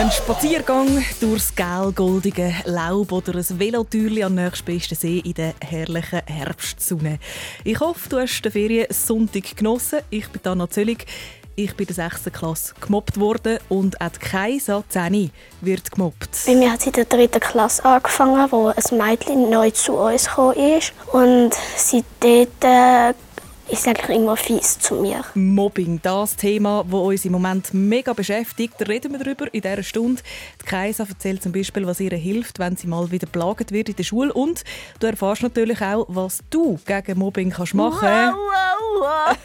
Ein 0.00 0.10
Spaziergang 0.10 1.04
durchs 1.20 1.54
gelgoldige 1.54 2.54
Laub 2.64 3.12
oder 3.12 3.34
ein 3.34 3.60
Velotürli 3.60 4.24
am 4.24 4.34
nächstbesten 4.34 4.96
See 4.96 5.18
in 5.18 5.34
der 5.34 5.52
herrlichen 5.60 6.22
Herbstsonne. 6.24 7.18
Ich 7.64 7.80
hoffe, 7.80 8.08
du 8.08 8.18
hast 8.18 8.40
den 8.40 8.50
Feriensonntag 8.50 9.54
genossen. 9.56 9.98
Ich 10.08 10.26
bin 10.28 10.40
Anna 10.50 10.70
Zöllig. 10.70 11.04
Ich 11.54 11.76
bin 11.76 11.86
in 11.86 11.94
der 11.94 12.08
6. 12.08 12.32
Klasse 12.32 12.72
gemobbt 12.80 13.20
worden 13.20 13.58
und 13.68 14.00
auch 14.00 14.12
Kaisa 14.18 14.82
10 14.88 15.30
wird 15.60 15.90
gemobbt. 15.90 16.30
Bei 16.46 16.54
mir 16.54 16.72
hat 16.72 16.80
sie 16.80 16.88
in 16.88 16.94
der 16.94 17.04
3. 17.04 17.26
Klasse 17.38 17.84
angefangen, 17.84 18.50
wo 18.50 18.68
ein 18.68 18.96
Mädchen 18.96 19.50
neu 19.50 19.70
zu 19.70 19.98
uns 19.98 20.28
gekommen 20.28 20.78
ist. 20.78 20.94
Und 21.12 21.50
seitdem 21.76 22.48
ist 23.70 23.86
eigentlich 23.86 24.16
immer 24.16 24.36
fies 24.36 24.78
zu 24.78 24.94
mir. 24.94 25.24
Mobbing, 25.34 26.00
das 26.02 26.36
Thema, 26.36 26.84
das 26.84 27.00
uns 27.00 27.24
im 27.24 27.32
Moment 27.32 27.72
mega 27.72 28.12
beschäftigt. 28.12 28.74
Da 28.78 28.84
reden 28.84 29.12
wir 29.12 29.18
darüber 29.18 29.52
in 29.52 29.60
dieser 29.60 29.82
Stunde. 29.82 30.22
Die 30.60 30.66
Kaisa 30.66 31.04
erzählt 31.04 31.42
zum 31.42 31.52
Beispiel, 31.52 31.86
was 31.86 32.00
ihr 32.00 32.10
hilft, 32.16 32.58
wenn 32.58 32.76
sie 32.76 32.86
mal 32.86 33.10
wieder 33.10 33.26
plagt 33.26 33.72
wird 33.72 33.88
in 33.88 33.96
der 33.96 34.02
Schule. 34.02 34.32
Und 34.32 34.64
du 34.98 35.06
erfährst 35.06 35.42
natürlich 35.42 35.80
auch, 35.82 36.06
was 36.08 36.40
du 36.50 36.78
gegen 36.84 37.18
Mobbing 37.18 37.50
kannst 37.50 37.74
machen 37.74 38.00
kannst. 38.00 38.36
Wow, 38.36 39.00
wow, 39.00 39.36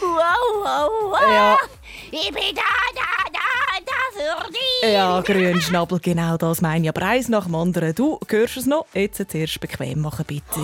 wow, 0.00 0.64
wow, 0.64 0.90
wow. 1.10 1.20
Ja. 1.30 1.58
Ich 2.10 2.32
bin 2.32 2.54
da, 2.54 2.62
da, 2.94 3.30
da, 3.32 3.40
da 3.84 3.92
für 4.12 4.52
dich. 4.52 4.92
Ja, 4.92 5.20
grün 5.20 5.60
Schnabel, 5.60 5.98
genau 6.00 6.36
das 6.36 6.60
meine 6.60 6.84
ich. 6.84 6.88
Aber 6.88 7.02
eins 7.02 7.28
nach 7.28 7.44
dem 7.44 7.54
anderen. 7.54 7.94
Du 7.94 8.18
hörst 8.28 8.56
es 8.56 8.66
noch. 8.66 8.86
Jetzt 8.94 9.22
zuerst 9.30 9.60
bequem 9.60 10.00
machen, 10.00 10.24
bitte. 10.26 10.60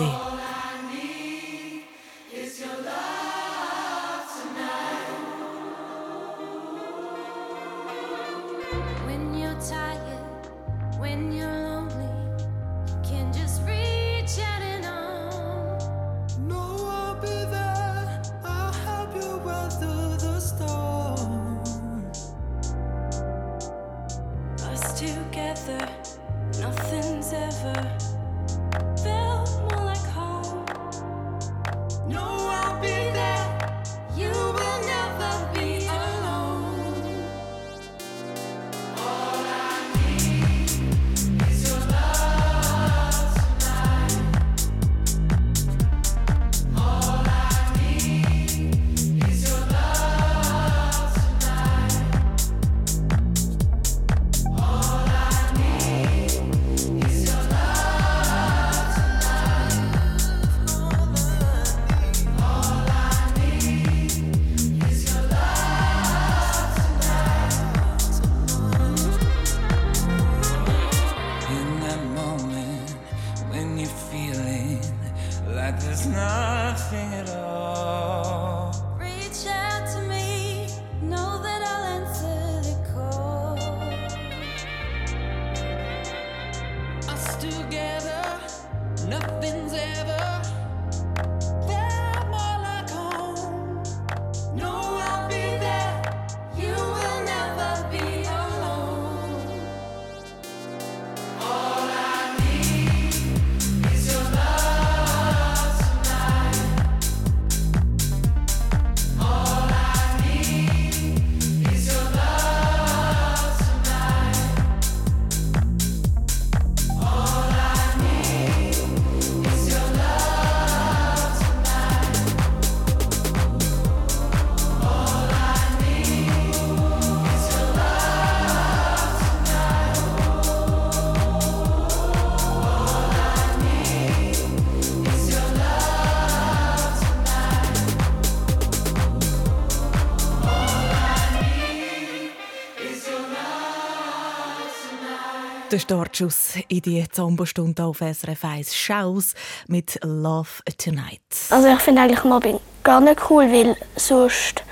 Der 145.73 145.79
Startschuss 145.79 146.53
in 146.67 146.81
die 146.81 147.03
Zombostunde 147.09 147.83
auf 147.83 147.97
SRF 147.97 148.45
1 148.45 148.75
Schaus 148.75 149.33
mit 149.65 149.99
Love 150.03 150.61
Tonight. 150.77 151.19
Also 151.49 151.67
ich 151.67 151.79
finde 151.79 152.03
eigentlich 152.03 152.23
Mobbing 152.23 152.59
gar 152.83 153.01
nicht 153.01 153.19
cool, 153.31 153.51
weil 153.51 153.75
sonst 153.95 154.63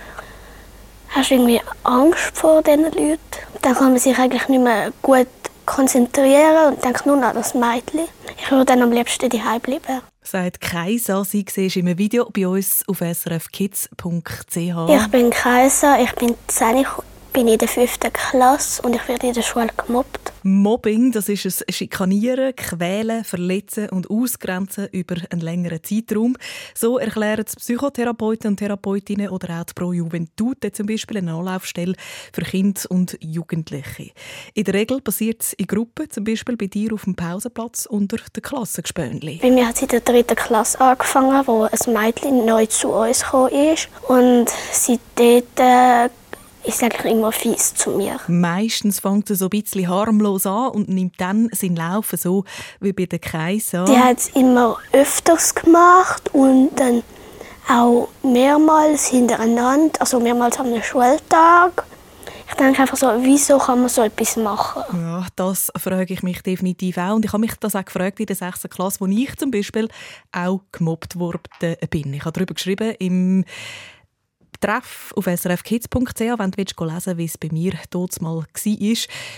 hast 1.09 1.31
du 1.31 1.33
irgendwie 1.33 1.59
Angst 1.81 2.37
vor 2.37 2.61
diesen 2.61 2.83
Leuten. 2.83 3.17
Dann 3.63 3.73
kann 3.73 3.93
man 3.93 3.97
sich 3.97 4.15
eigentlich 4.15 4.47
nicht 4.47 4.61
mehr 4.61 4.93
gut 5.01 5.25
konzentrieren 5.65 6.71
und 6.71 6.85
denkt 6.85 7.07
nur 7.07 7.15
an 7.23 7.33
das 7.33 7.55
Mädchen. 7.55 8.01
Ich 8.37 8.51
würde 8.51 8.65
dann 8.65 8.83
am 8.83 8.91
liebsten 8.91 9.27
daheim 9.27 9.59
bleiben. 9.59 10.01
Sagt 10.21 10.61
Kaisa, 10.61 11.25
sie 11.25 11.43
siehst 11.49 11.77
einem 11.77 11.97
Video 11.97 12.29
bei 12.31 12.47
uns 12.47 12.83
auf 12.87 12.99
srfkids.ch. 12.99 14.55
Ich 14.55 15.07
bin 15.07 15.31
Kaiser, 15.31 15.99
ich 15.99 16.13
bin 16.13 16.35
10, 16.45 16.77
ich 16.77 16.87
bin 17.33 17.47
in 17.47 17.57
der 17.57 17.67
5. 17.67 17.99
Klasse 18.13 18.81
und 18.81 18.95
ich 18.95 19.07
werde 19.07 19.27
in 19.27 19.33
der 19.33 19.41
Schule 19.41 19.69
gemobbt. 19.75 20.31
Mobbing, 20.43 21.11
das 21.11 21.29
ist 21.29 21.45
ein 21.45 21.73
Schikanieren, 21.73 22.55
Quälen, 22.55 23.23
Verletzen 23.23 23.89
und 23.89 24.09
Ausgrenzen 24.09 24.87
über 24.91 25.15
einen 25.29 25.41
längeren 25.41 25.83
Zeitraum. 25.83 26.35
So 26.73 26.97
erklären 26.97 27.45
es 27.45 27.55
Psychotherapeuten 27.55 28.49
und 28.49 28.57
Therapeutinnen 28.57 29.29
oder 29.29 29.59
auch 29.59 29.65
die 29.65 29.73
Pro 29.73 29.93
Juventute 29.93 30.71
zum 30.71 30.87
Beispiel 30.87 31.17
eine 31.17 31.33
Anlaufstelle 31.33 31.93
für 32.33 32.41
Kinder 32.41 32.81
und 32.89 33.17
Jugendliche. 33.21 34.11
In 34.55 34.63
der 34.63 34.73
Regel 34.73 34.99
passiert 35.01 35.43
es 35.43 35.53
in 35.53 35.67
Gruppen, 35.67 36.09
zum 36.09 36.23
Beispiel 36.23 36.57
bei 36.57 36.67
dir 36.67 36.93
auf 36.93 37.03
dem 37.03 37.15
Pausenplatz 37.15 37.85
unter 37.85 38.17
den 38.17 38.41
Klassengespönli. 38.41 39.39
Bei 39.41 39.51
mir 39.51 39.67
hat 39.67 39.75
es 39.75 39.83
in 39.83 39.89
der 39.89 40.01
3. 40.01 40.23
Klasse 40.23 40.81
angefangen, 40.81 41.45
wo 41.45 41.63
ein 41.63 41.93
Mädchen 41.93 42.45
neu 42.45 42.65
zu 42.65 42.89
uns 42.89 43.21
gekommen 43.21 43.51
ist. 43.51 43.89
Und 44.07 44.47
seitdem 44.71 45.43
äh, 45.57 46.09
es 46.63 46.83
eigentlich 46.83 47.11
immer 47.11 47.31
fies 47.31 47.73
zu 47.73 47.91
mir. 47.91 48.19
Meistens 48.27 48.99
fängt 48.99 49.29
es 49.29 49.39
so 49.39 49.45
ein 49.45 49.49
bisschen 49.49 49.89
harmlos 49.89 50.45
an 50.45 50.69
und 50.69 50.89
nimmt 50.89 51.19
dann 51.19 51.49
seinen 51.51 51.75
Lauf 51.75 52.13
so 52.17 52.45
wie 52.79 52.93
bei 52.93 53.05
der 53.05 53.19
Kaiser. 53.19 53.85
Die 53.85 53.97
hat 53.97 54.17
es 54.19 54.29
immer 54.29 54.77
öfters 54.91 55.55
gemacht 55.55 56.29
und 56.33 56.71
dann 56.75 57.03
auch 57.69 58.09
mehrmals 58.23 59.07
hintereinander, 59.07 59.99
also 59.99 60.19
mehrmals 60.19 60.59
am 60.59 60.81
Schultag. 60.81 61.85
Ich 62.49 62.57
denke 62.57 62.81
einfach 62.81 62.97
so, 62.97 63.07
wieso 63.21 63.57
kann 63.57 63.79
man 63.79 63.87
so 63.87 64.03
etwas 64.03 64.35
machen? 64.35 64.83
Ja, 64.93 65.25
das 65.37 65.71
frage 65.77 66.13
ich 66.13 66.21
mich 66.21 66.41
definitiv 66.41 66.97
auch. 66.97 67.15
Und 67.15 67.23
ich 67.23 67.31
habe 67.31 67.39
mich 67.39 67.53
das 67.55 67.77
auch 67.77 67.85
gefragt 67.85 68.19
in 68.19 68.25
der 68.25 68.35
6. 68.35 68.67
Klasse, 68.69 68.99
wo 68.99 69.05
ich 69.05 69.37
zum 69.37 69.51
Beispiel 69.51 69.87
auch 70.33 70.59
gemobbt 70.73 71.17
worden 71.17 71.43
bin. 71.89 72.13
Ich 72.13 72.25
habe 72.25 72.33
darüber 72.33 72.53
geschrieben 72.53 72.93
im 72.99 73.45
Treff 74.61 75.11
auf 75.15 75.25
srfkids.ch, 75.25 76.19
wenn 76.19 76.51
du 76.51 76.57
willst, 76.57 76.79
lesen 76.79 77.17
wie 77.17 77.25
es 77.25 77.37
bei 77.37 77.49
mir 77.51 77.73
dort 77.89 78.21
mal 78.21 78.37
war. 78.37 78.45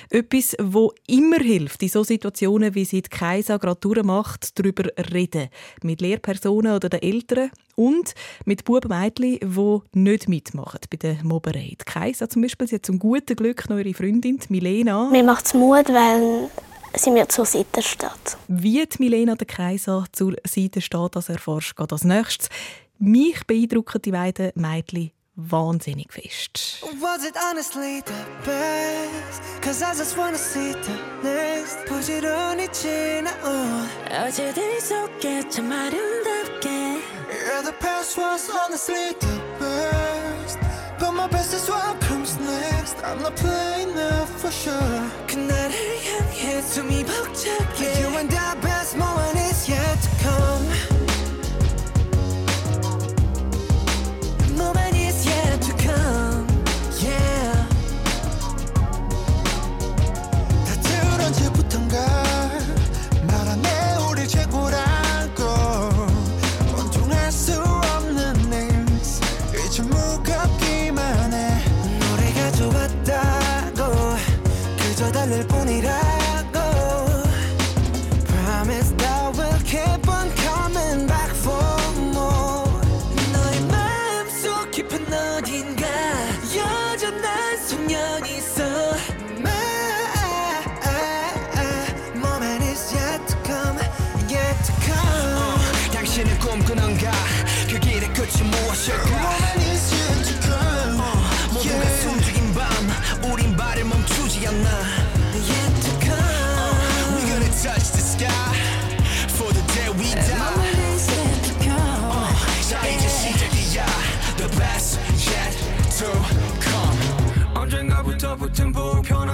Etwas, 0.09 0.55
wo 0.61 0.93
immer 1.07 1.39
hilft, 1.39 1.81
in 1.81 1.89
so 1.89 2.03
Situationen, 2.03 2.75
wie 2.75 2.85
sie 2.85 3.01
die 3.01 3.09
Kaisa 3.09 3.57
gerade 3.57 3.79
durchmacht, 3.79 4.59
darüber 4.59 4.83
reden. 5.13 5.49
Mit 5.81 6.01
Lehrpersonen 6.01 6.75
oder 6.75 6.89
den 6.89 7.01
Eltern 7.01 7.51
und 7.75 8.13
mit 8.45 8.65
Buben 8.65 8.91
und 8.91 8.99
Mädchen, 8.99 9.39
die 9.41 9.99
nicht 9.99 10.29
mitmachen 10.29 10.79
bei 10.89 10.97
der 10.97 11.23
Mobberei. 11.23 11.75
Die 11.79 11.85
Kaisa 11.85 12.29
zum 12.29 12.41
Beispiel, 12.41 12.67
sie 12.67 12.75
hat 12.75 12.85
zum 12.85 12.99
guten 12.99 13.35
Glück 13.35 13.69
noch 13.69 13.77
ihre 13.77 13.93
Freundin, 13.93 14.39
Milena. 14.49 15.09
Mir 15.09 15.23
macht 15.23 15.45
es 15.45 15.53
Mut, 15.53 15.87
weil 15.89 16.49
sie 16.95 17.11
mir 17.11 17.27
zur 17.29 17.45
Seite 17.45 17.81
steht. 17.81 18.37
Wie 18.47 18.85
die 18.85 18.97
Milena 18.99 19.35
der 19.35 19.47
Kaiser 19.47 20.05
zur 20.11 20.35
Seite 20.45 20.81
steht, 20.81 21.15
das 21.15 21.29
erfährst 21.29 21.73
du 21.77 21.83
als 21.83 22.03
nächstes. 22.03 22.49
Mich 23.02 23.46
beeindrucken 23.46 24.02
die 24.02 24.10
beiden 24.10 24.52
Mädchen 24.56 25.12
wahnsinnig 25.36 26.12
fest. 26.12 26.82
Was 27.00 27.24
it 27.24 27.36
honestly 27.36 28.02
the 28.04 28.24
best? 28.44 29.40
Cause 29.62 29.82
I 29.82 29.94
just 29.96 30.16
wanna 30.18 30.36
see 30.36 30.72
the 30.72 30.96
next. 31.22 31.84
부지런히 31.86 32.66
지나온 32.72 33.86
어제들 34.10 34.80
속에 34.80 35.48
참 35.48 35.70
아름답게 35.70 36.68
Yeah, 36.68 37.62
the 37.62 37.72
past 37.78 38.18
was 38.18 38.50
honestly 38.50 39.14
the 39.20 39.40
best. 39.60 40.58
But 40.98 41.12
my 41.12 41.28
best 41.28 41.54
is 41.54 41.68
what 41.70 42.00
comes 42.00 42.36
next. 42.40 42.96
I'm 43.04 43.22
not 43.22 43.36
playing 43.36 43.94
now 43.94 44.24
for 44.40 44.50
sure. 44.50 45.02
그날을 45.28 45.70
향해 45.70 46.60
숨이 46.62 47.04
벅차게. 47.04 48.02
You 48.02 48.08
and 48.18 48.34
I 48.34 48.56
best 48.60 48.96
moment 48.96 49.38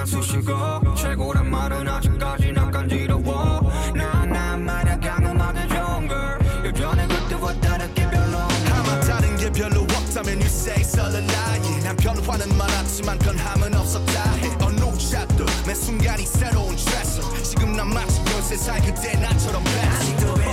불편한 0.00 0.06
수식어 0.06 0.94
최고란 0.94 1.50
말은 1.50 1.88
아직까지 1.88 2.52
난 2.52 2.70
간지러워. 2.70 3.70
나난 3.94 4.64
말야 4.64 4.98
강음하게 4.98 5.68
좋은 5.68 6.08
걸 6.08 6.38
예전에 6.64 7.06
그때와 7.06 7.52
다르게 7.60 8.08
별로 8.08 8.38
아마 8.38 9.00
다른 9.00 9.36
게 9.36 9.50
별로 9.50 9.82
없다면 9.82 10.34
you 10.36 10.46
say 10.46 10.82
it's 10.82 10.98
all 10.98 11.14
a 11.14 11.22
lie. 11.22 11.82
난 11.82 11.96
변화는 11.96 12.56
많았지만 12.56 13.18
변함은 13.18 13.74
없었다. 13.74 14.32
해 14.36 14.50
어느 14.62 14.80
샷도 15.10 15.44
매 15.66 15.74
순간이 15.74 16.24
새로운 16.24 16.76
트레서 16.76 17.42
지금 17.42 17.72
난 17.72 17.88
마치 17.88 18.22
13살 18.22 18.84
그때 18.86 19.16
나처럼 19.18 19.64
best 19.64 20.26
아 20.26 20.49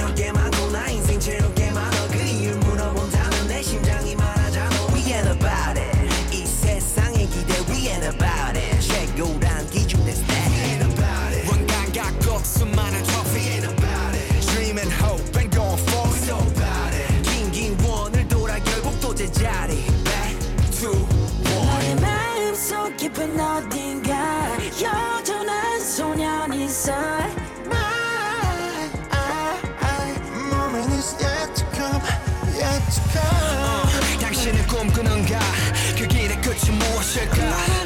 check 37.18 37.40
out. 37.40 37.77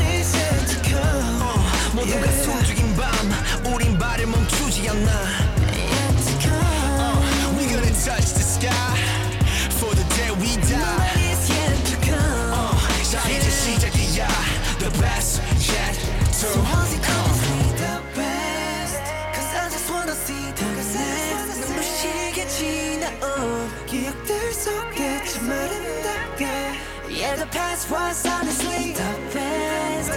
past 27.52 27.90
was 27.92 28.26
honestly 28.26 28.94
the 28.94 29.14
best. 29.34 30.12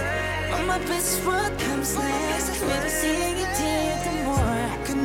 All 0.53 0.65
my 0.65 0.79
best 0.87 1.23
what 1.25 1.51
comes 1.59 1.97
next. 1.97 2.61
Maybe 2.67 2.89
seeing 2.89 3.37
you 3.37 3.47
did 3.59 3.97
the 4.05 4.11
more. 4.23 4.69
Could 4.85 4.97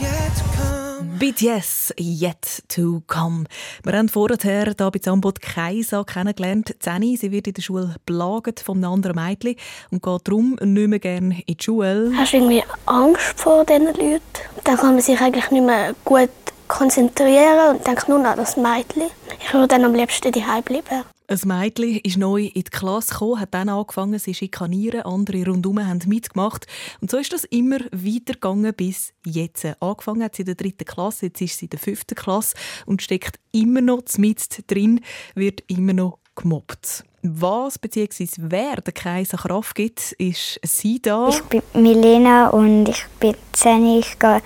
yet 0.00 0.34
to 0.36 0.44
come. 0.56 1.18
BTS, 1.18 1.92
yet 1.98 2.62
to 2.68 3.02
come. 3.06 3.46
Wir 3.84 3.94
haben 3.94 4.08
vorher 4.08 4.36
hier 4.40 4.74
bei 4.74 4.98
Zambot 4.98 5.40
Kaisa 5.40 6.04
kennengelernt. 6.04 6.74
Zeni, 6.80 7.16
sie 7.16 7.32
wird 7.32 7.46
in 7.46 7.54
der 7.54 7.62
Schule 7.62 7.96
belagert 8.04 8.60
von 8.60 8.78
einem 8.78 8.92
anderen 8.92 9.16
Mädchen 9.16 9.56
und 9.90 10.02
geht 10.02 10.28
darum 10.28 10.58
nicht 10.60 10.88
mehr 10.88 10.98
gerne 10.98 11.42
in 11.46 11.56
die 11.56 11.64
Schule. 11.64 12.12
Hast 12.16 12.32
du 12.32 12.36
irgendwie 12.36 12.62
Angst 12.86 13.40
vor 13.40 13.64
diesen 13.64 13.86
Leuten? 13.86 14.20
Dann 14.64 14.76
kann 14.76 14.94
man 14.94 15.00
sich 15.00 15.20
eigentlich 15.20 15.50
nicht 15.50 15.64
mehr 15.64 15.94
gut 16.04 16.30
konzentrieren 16.68 17.76
und 17.76 17.86
denkt 17.86 18.08
nur 18.08 18.18
noch 18.18 18.30
an 18.30 18.36
das 18.36 18.56
Mädchen. 18.56 19.10
Ich 19.40 19.52
würde 19.52 19.68
dann 19.68 19.84
am 19.84 19.94
liebsten 19.94 20.32
daheim 20.32 20.62
bleiben. 20.62 21.04
Ein 21.28 21.40
Mädchen 21.44 21.98
ist 22.00 22.18
neu 22.18 22.42
in 22.42 22.62
die 22.62 22.70
Klasse 22.70 23.12
gekommen, 23.12 23.40
hat 23.40 23.54
dann 23.54 23.68
angefangen, 23.68 24.18
sie 24.18 24.32
zu 24.32 24.38
schikanieren. 24.38 25.02
Andere 25.02 25.46
rundherum 25.46 25.86
haben 25.86 26.00
mitgemacht. 26.06 26.66
Und 27.00 27.10
so 27.10 27.16
ist 27.16 27.32
das 27.32 27.44
immer 27.44 27.78
weitergegangen 27.90 28.74
bis 28.74 29.14
jetzt. 29.24 29.66
Angefangen 29.80 30.24
hat 30.24 30.36
sie 30.36 30.42
in 30.42 30.46
der 30.46 30.56
dritten 30.56 30.84
Klasse, 30.84 31.26
jetzt 31.26 31.40
ist 31.40 31.58
sie 31.58 31.66
in 31.66 31.70
der 31.70 31.78
fünften 31.78 32.16
Klasse 32.16 32.54
und 32.84 33.00
steckt 33.00 33.38
immer 33.52 33.80
noch 33.80 34.02
mit 34.18 34.70
drin, 34.70 35.00
wird 35.34 35.62
immer 35.68 35.94
noch 35.94 36.18
gemobbt. 36.34 37.04
Was 37.22 37.78
bzw. 37.78 38.26
wer 38.38 38.76
der 38.76 38.92
an 38.92 39.24
Kraft 39.24 39.76
gibt, 39.76 40.12
ist 40.12 40.58
sie 40.64 41.00
da. 41.00 41.28
Ich 41.28 41.42
bin 41.44 41.62
Milena 41.72 42.48
und 42.48 42.88
ich 42.88 43.06
bin 43.20 43.36
10. 43.52 44.00
Ich 44.00 44.18
gehe 44.18 44.42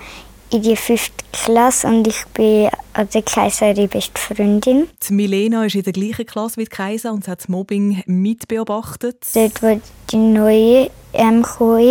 in 0.49 0.61
die 0.61 0.75
fünfte 0.75 1.23
Klasse 1.31 1.87
und 1.87 2.07
ich 2.07 2.23
bin 2.33 2.69
an 2.93 3.07
der 3.13 3.21
Kaiser 3.21 3.69
ihre 3.69 3.87
beste 3.87 4.19
Freundin. 4.19 4.87
Die 5.07 5.13
Milena 5.13 5.65
ist 5.65 5.75
in 5.75 5.83
der 5.83 5.93
gleichen 5.93 6.25
Klasse 6.25 6.57
wie 6.57 6.63
die 6.63 6.69
Kaisa 6.69 7.11
und 7.11 7.27
hat 7.27 7.39
das 7.39 7.49
Mobbing 7.49 8.01
mitbeobachtet. 8.05 9.17
Dort, 9.33 9.61
wo 9.61 9.79
die 10.11 10.17
neue 10.17 10.89
ähm, 11.13 11.45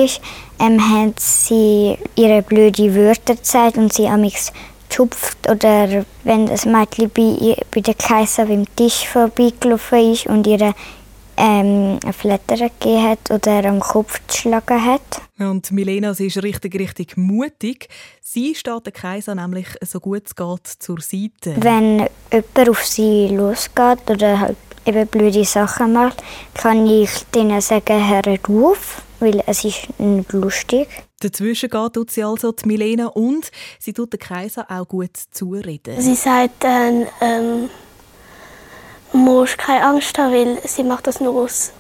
ist, 0.04 0.20
ähm, 0.58 0.80
haben 0.80 1.14
sie 1.18 1.96
ihre 2.16 2.42
blöde 2.42 2.94
Wörter 2.94 3.36
gesagt 3.36 3.76
und 3.76 3.92
sie 3.92 4.08
haben 4.10 4.22
mich 4.22 4.36
geschupft 4.88 5.38
oder 5.50 6.04
wenn 6.24 6.46
das 6.46 6.64
Mädchen 6.64 7.10
bei, 7.10 7.22
ihr- 7.22 7.62
bei 7.74 7.80
der 7.80 7.94
Kaiser 7.94 8.46
beim 8.46 8.64
Tisch 8.76 9.06
vorbeigelaufen 9.08 10.12
ist 10.12 10.26
und 10.26 10.46
ihre 10.46 10.74
ähm, 11.36 11.98
ein 12.04 12.12
Flattern 12.12 12.70
gegeben 12.78 13.02
hat 13.02 13.30
oder 13.30 13.64
am 13.64 13.80
Kopf 13.80 14.20
geschlagen 14.26 14.84
hat. 14.84 15.22
Und 15.38 15.70
Milena, 15.70 16.14
sie 16.14 16.26
ist 16.26 16.42
richtig, 16.42 16.74
richtig 16.78 17.16
mutig. 17.16 17.88
Sie 18.22 18.54
steht 18.54 18.86
der 18.86 18.92
Kaiser 18.92 19.34
nämlich 19.34 19.66
so 19.82 20.00
gut 20.00 20.22
es 20.26 20.34
geht 20.34 20.66
zur 20.78 21.00
Seite. 21.00 21.54
Wenn 21.56 22.06
jemand 22.32 22.68
auf 22.70 22.84
sie 22.84 23.28
losgeht 23.28 24.10
oder 24.10 24.40
halt 24.40 24.56
eben 24.86 25.06
blöde 25.06 25.44
Sachen 25.44 25.92
macht, 25.92 26.22
kann 26.54 26.86
ich 26.86 27.10
denen 27.34 27.60
sagen, 27.60 28.08
hört 28.08 28.48
auf, 28.48 29.02
weil 29.20 29.42
es 29.46 29.64
ist 29.64 29.98
nicht 29.98 30.32
lustig. 30.32 30.88
Dazwischen 31.20 31.70
geht 31.70 31.92
tut 31.94 32.10
sie 32.10 32.24
also 32.24 32.52
die 32.52 32.66
Milena 32.68 33.06
und 33.06 33.50
sie 33.78 33.92
tut 33.92 34.12
den 34.12 34.20
Kaiser 34.20 34.66
auch 34.70 34.86
gut 34.86 35.16
zureden. 35.30 36.00
Sie 36.00 36.14
sagt 36.14 36.62
dann, 36.62 37.06
ähm, 37.20 37.70
musst 39.16 39.58
keine 39.58 39.84
Angst 39.84 40.16
haben, 40.18 40.32
weil 40.32 40.58
sie 40.64 40.84
macht 40.84 41.06
das 41.06 41.20
nur 41.20 41.34
aus 41.34 41.72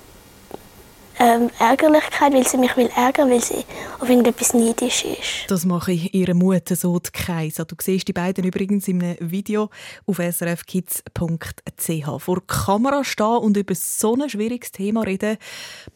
ähm, 1.18 1.50
Ärgerlichkeit, 1.58 2.32
weil 2.32 2.46
sie 2.46 2.58
mich 2.58 2.76
will 2.76 2.90
ärgern, 2.94 3.30
weil 3.30 3.42
sie 3.42 3.64
auf 3.98 4.08
irgendetwas 4.08 4.54
neidisch 4.54 5.04
ist. 5.04 5.48
Das 5.48 5.64
mache 5.64 5.92
ich 5.92 6.14
ihre 6.14 6.34
Mutter 6.34 6.76
so 6.76 6.98
die 6.98 7.10
Kaiser. 7.10 7.64
Du 7.64 7.74
siehst 7.80 8.08
die 8.08 8.12
beiden 8.12 8.44
übrigens 8.44 8.86
in 8.88 9.02
einem 9.02 9.16
Video 9.20 9.70
auf 10.06 10.18
srfkids.ch. 10.18 11.12
Vor 12.18 12.36
der 12.36 12.44
Kamera 12.46 13.04
stehen 13.04 13.38
und 13.38 13.56
über 13.56 13.74
so 13.74 14.14
ein 14.14 14.28
schwieriges 14.28 14.72
Thema 14.72 15.02
reden, 15.02 15.38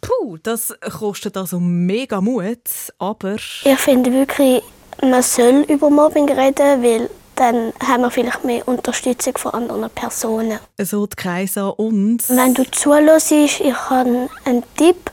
puh, 0.00 0.38
das 0.42 0.75
kostet 0.99 1.37
also 1.37 1.61
mega 1.61 2.20
Mut, 2.20 2.59
aber... 2.99 3.35
Ich 3.35 3.78
finde 3.78 4.12
wirklich, 4.12 4.62
man 5.02 5.23
soll 5.23 5.64
über 5.68 5.90
Mobbing 5.90 6.30
reden, 6.30 6.82
weil 6.82 7.11
dann 7.40 7.73
haben 7.82 8.02
wir 8.02 8.11
vielleicht 8.11 8.44
mehr 8.44 8.68
Unterstützung 8.68 9.38
von 9.38 9.52
anderen 9.52 9.88
Personen. 9.88 10.59
So 10.76 11.06
die 11.06 11.16
Kaiser 11.16 11.78
und... 11.78 12.28
Wenn 12.28 12.52
du 12.52 12.70
zuhörst, 12.70 13.32
ich 13.32 13.62
habe 13.88 14.28
einen 14.44 14.62
Tipp, 14.76 15.11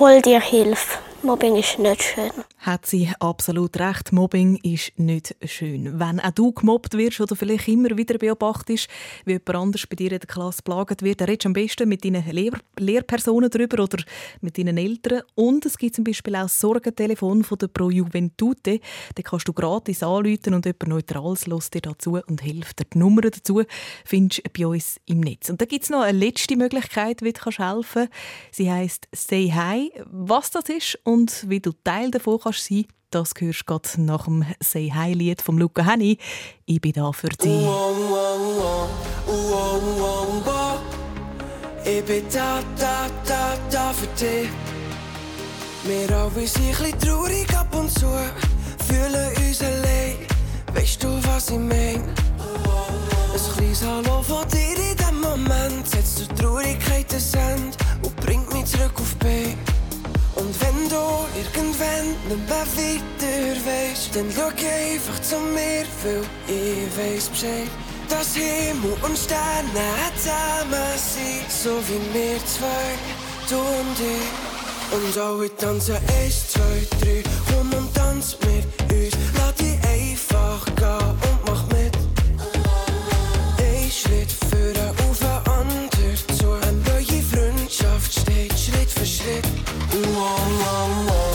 hol 0.00 0.20
dir 0.20 0.40
Hilfe. 0.40 0.98
Mobbing 1.24 1.54
ist 1.54 1.78
nicht 1.78 2.02
schön. 2.02 2.32
Hat 2.58 2.84
sie 2.84 3.08
absolut 3.20 3.78
recht. 3.78 4.12
Mobbing 4.12 4.56
ist 4.64 4.98
nicht 4.98 5.36
schön. 5.44 6.00
Wenn 6.00 6.18
auch 6.18 6.32
du 6.32 6.50
gemobbt 6.50 6.96
wirst 6.96 7.20
oder 7.20 7.36
vielleicht 7.36 7.68
immer 7.68 7.96
wieder 7.96 8.18
beobachtest, 8.18 8.88
wie 9.24 9.32
jemand 9.32 9.54
anders 9.54 9.86
bei 9.86 9.94
dir 9.94 10.10
in 10.10 10.18
der 10.18 10.26
Klasse 10.26 10.62
belagert 10.64 11.02
wird, 11.02 11.20
dann 11.20 11.28
redest 11.28 11.44
du 11.44 11.48
am 11.48 11.52
besten 11.52 11.88
mit 11.88 12.04
deinen 12.04 12.28
Lehr 12.28 12.52
Lehrpersonen 12.76 13.50
darüber 13.50 13.84
oder 13.84 14.02
mit 14.40 14.58
deinen 14.58 14.76
Eltern. 14.76 15.22
Und 15.36 15.64
es 15.64 15.78
gibt 15.78 15.94
zum 15.94 16.02
Beispiel 16.02 16.34
auch 16.34 16.42
das 16.42 16.58
Sorgentelefon 16.58 17.44
von 17.44 17.58
der 17.58 17.68
Pro 17.68 17.90
Juventute. 17.90 18.80
Da 19.14 19.22
kannst 19.22 19.46
du 19.46 19.52
gratis 19.52 20.02
anrufen 20.02 20.54
und 20.54 20.66
jemand 20.66 20.88
Neutrales 20.88 21.46
lässt 21.46 21.74
dir 21.74 21.82
dazu 21.82 22.18
und 22.26 22.40
hilft 22.42 22.80
dir. 22.80 22.86
Die 22.92 22.98
Nummer 22.98 23.20
dazu 23.20 23.62
findest 24.04 24.42
du 24.44 24.50
bei 24.50 24.66
uns 24.66 24.96
im 25.06 25.20
Netz. 25.20 25.50
Und 25.50 25.60
da 25.60 25.66
gibt 25.66 25.84
es 25.84 25.90
noch 25.90 26.02
eine 26.02 26.18
letzte 26.18 26.56
Möglichkeit, 26.56 27.22
wie 27.22 27.32
du 27.32 27.40
helfen 27.44 28.08
kannst. 28.08 28.12
Sie 28.50 28.70
heisst 28.70 29.06
«Say 29.12 29.52
Hi». 29.54 29.92
Was 30.10 30.50
das 30.50 30.68
ist 30.68 30.98
und 31.04 31.11
wie 31.46 31.60
du 31.60 31.72
Teil 31.84 32.10
davon 32.10 32.38
kannst 32.42 32.66
sein, 32.66 32.86
das 33.10 33.32
hörst 33.38 33.60
du 33.60 33.64
gerade 33.66 34.00
nach 34.00 34.24
dem 34.24 34.44
«Say 34.60 34.90
Hi»-Lied 34.94 35.42
von 35.42 35.58
Luca 35.58 35.84
Henny. 35.84 36.16
Ich 36.64 36.80
bin 36.80 36.92
da 36.92 37.12
für 37.12 37.28
dich. 37.28 37.66
Ich 41.84 42.04
bin 42.04 42.24
da, 42.32 42.60
da, 42.78 43.06
da, 43.26 43.54
da 43.70 43.92
für 43.92 44.06
dich. 44.18 44.48
Wir 45.84 46.16
alle 46.16 46.46
sind 46.46 46.64
ein 46.64 46.70
bisschen 46.70 46.98
traurig 47.00 47.56
ab 47.56 47.74
und 47.74 47.90
zu, 47.90 48.06
fühlen 48.86 49.30
uns 49.46 49.60
allein. 49.60 50.16
Weißt 50.74 51.02
du, 51.02 51.08
was 51.24 51.50
ich 51.50 51.58
mein? 51.58 52.02
Ein 53.34 53.56
kleines 53.56 53.84
Hallo 53.84 54.22
von 54.22 54.48
dir 54.48 54.76
in 54.90 54.96
dem 54.96 55.20
Moment 55.20 55.86
setzt 55.86 56.18
zur 56.18 56.28
Traurigkeit 56.36 57.12
ein 57.12 57.40
Ende 57.40 57.76
und 58.02 58.16
bringt 58.16 58.52
mich 58.52 58.64
zurück 58.66 58.92
auf 58.94 59.14
Bein. 59.16 59.71
Wenn 60.82 60.88
du 60.88 60.96
irgendwann 61.36 62.08
nicht 62.28 62.48
mehr 62.48 62.66
weiter 62.66 63.66
weißt, 63.66 64.16
dann 64.16 64.26
schau 64.34 64.48
einfach 64.48 65.22
zu 65.22 65.38
mir, 65.38 65.84
weil 66.02 66.24
ich 66.48 66.98
weiß 66.98 67.28
Bescheid. 67.28 67.70
Dass 68.08 68.34
Himmel 68.34 68.96
und 69.02 69.16
Sterne 69.16 69.90
zusammen 70.16 70.96
sind, 70.96 71.50
so 71.50 71.78
wie 71.86 72.14
wir 72.14 72.38
zwei, 72.46 72.98
du 73.48 73.58
und 73.58 73.96
ich. 74.00 74.96
Und 74.96 75.22
alle 75.22 75.56
tanzen 75.56 75.94
eins, 75.94 76.48
zwei, 76.48 76.86
drei, 77.00 77.22
komm 77.48 77.72
und 77.74 77.94
tanz 77.94 78.36
mit 78.40 78.92
uns. 78.92 79.14
Lass 79.38 79.54
dich 79.54 79.78
einfach 79.84 80.64
gehen 80.74 81.21
Wow, 90.22 90.36
wow, 90.36 91.06
wow. 91.08 91.31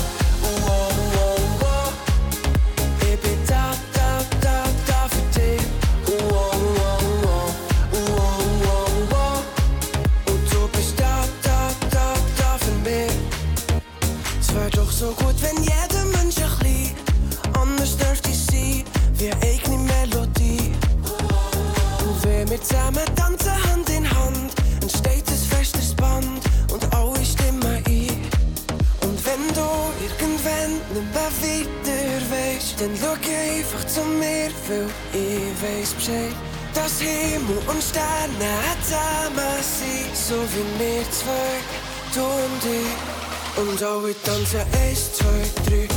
wie 40.54 40.80
wir 40.80 41.02
weg, 41.02 41.66
du 42.14 42.22
und 42.22 42.64
ich. 42.66 43.18
Und 43.58 43.84
auch 43.84 44.06
ich 44.06 44.18
tanze 44.24 44.60
1, 44.90 45.14
2, 45.14 45.26
3, 45.66 45.88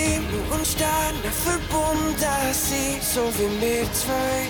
Himmel 0.00 0.42
und 0.52 0.66
Sterne 0.66 1.30
verbunden 1.44 2.14
sind, 2.52 3.02
so 3.02 3.22
wie 3.38 3.60
wir 3.60 3.92
zwei, 3.92 4.46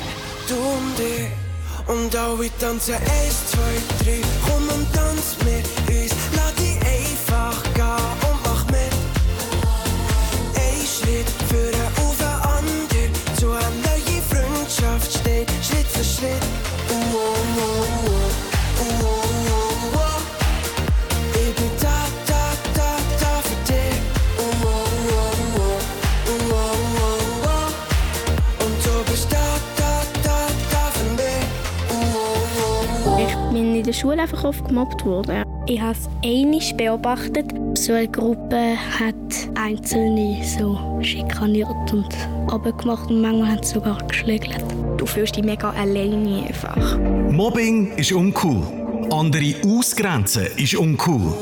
du 0.48 0.54
und 0.54 0.98
ich. 0.98 1.28
Und 1.86 2.14
alle 2.14 2.50
tanzen 2.58 2.94
eins, 2.94 3.50
zwei, 3.50 4.04
drei, 4.04 4.20
komm 4.46 4.68
und 4.68 4.92
tanz 4.92 5.36
mit 5.44 5.66
uns. 5.88 6.12
Lass 6.36 6.54
dich 6.54 6.78
einfach 6.82 7.62
gehen 7.74 8.09
Schule 34.00 34.22
einfach 34.22 34.44
oft 34.44 34.66
gemobbt 34.66 35.04
worden. 35.04 35.44
Ich 35.66 35.78
habe 35.78 35.92
es 35.92 36.08
einig 36.24 36.74
beobachtet. 36.78 37.52
So 37.74 37.92
eine 37.92 38.08
Gruppe 38.08 38.76
hat 38.98 39.14
Einzelne 39.54 40.42
so 40.42 40.98
schikaniert 41.02 41.92
und 41.92 42.08
abgemacht 42.50 43.10
und 43.10 43.20
manchmal 43.20 43.52
haben 43.52 43.62
sie 43.62 43.74
sogar 43.74 43.98
geschlägelt. 44.08 44.64
Du 44.96 45.04
fühlst 45.04 45.36
dich 45.36 45.44
mega 45.44 45.68
alleine 45.70 46.46
einfach. 46.46 46.98
Mobbing 47.30 47.92
ist 47.96 48.12
uncool. 48.12 48.62
Andere 49.10 49.54
ausgrenzen 49.66 50.46
ist 50.56 50.76
uncool. 50.76 51.34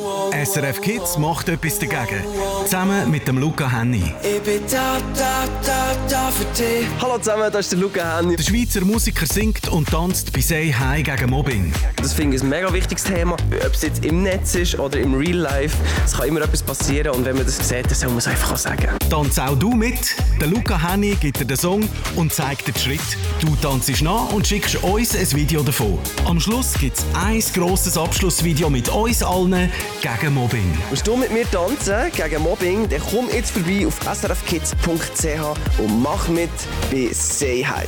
SRF 0.45 0.80
Kids 0.80 1.18
macht 1.18 1.49
etwas 1.49 1.80
dagegen. 1.80 2.23
Zusammen 2.62 3.11
mit 3.11 3.26
dem 3.26 3.38
Luca 3.38 3.68
Henny. 3.68 4.14
Ich 4.23 4.40
bin 4.42 4.61
da, 4.71 4.99
da, 5.16 5.45
da, 5.66 5.97
da 6.09 6.30
für 6.30 6.45
dich. 6.57 6.87
Hallo 7.02 7.18
zusammen, 7.18 7.50
das 7.50 7.66
ist 7.66 7.73
der 7.73 7.80
Luca 7.80 8.18
Henny. 8.18 8.37
Der 8.37 8.45
Schweizer 8.45 8.85
Musiker 8.85 9.26
singt 9.26 9.66
und 9.68 9.88
tanzt 9.88 10.33
bei 10.33 10.40
Say 10.40 10.73
Hi 10.73 11.02
gegen 11.02 11.30
Mobbing. 11.30 11.73
Das 11.97 12.12
finde 12.12 12.37
ich 12.37 12.42
ein 12.42 12.50
mega 12.50 12.73
wichtiges 12.73 13.02
Thema. 13.02 13.33
Ob 13.35 13.75
es 13.75 13.83
jetzt 13.83 14.04
im 14.04 14.23
Netz 14.23 14.54
ist 14.54 14.78
oder 14.78 15.00
im 15.00 15.14
Real 15.14 15.38
Life, 15.38 15.76
es 16.04 16.12
kann 16.12 16.28
immer 16.28 16.42
etwas 16.42 16.62
passieren 16.62 17.16
und 17.16 17.25
wenn 17.25 17.35
man 17.35 17.45
das 17.45 17.57
sieht, 17.57 17.87
dann 17.87 17.95
soll 17.95 18.11
man 18.11 18.18
es 18.18 18.28
einfach 18.28 18.52
auch 18.52 18.57
sagen. 18.57 18.97
Tanz 19.11 19.40
auch 19.40 19.59
du 19.59 19.73
mit. 19.73 20.14
Der 20.40 20.47
Luca 20.47 20.80
Henny 20.80 21.16
gibt 21.21 21.40
dir 21.40 21.47
den 21.47 21.57
Song 21.57 21.88
und 22.14 22.33
zeigt 22.33 22.68
dir 22.68 22.73
den 22.73 22.80
Schritt. 22.80 23.18
Du 23.40 23.57
tanzt 23.57 23.88
nach 24.02 24.33
und 24.33 24.47
schickst 24.47 24.76
uns 24.85 25.16
ein 25.16 25.33
Video 25.33 25.64
davon. 25.64 25.99
Am 26.26 26.38
Schluss 26.38 26.75
gibt 26.75 26.99
es 26.99 27.04
ein 27.14 27.42
grosses 27.54 27.99
Abschlussvideo 27.99 28.71
mit 28.71 28.88
uns 28.88 29.21
allen 29.25 29.68
gegen 30.00 30.27
Mobbing. 30.30 30.76
Willst 30.90 31.06
du 31.06 31.16
mit 31.16 31.32
mir 31.32 31.50
tanzen 31.50 32.11
gegen 32.14 32.42
Mobbing, 32.42 32.88
dann 32.88 33.00
komm 33.11 33.28
jetzt 33.30 33.50
vorbei 33.50 33.87
auf 33.87 33.99
srfkids.ch 34.00 35.78
und 35.78 36.02
mach 36.02 36.28
mit 36.28 36.50
bei 36.90 37.11
Say 37.12 37.62
Hi. 37.62 37.87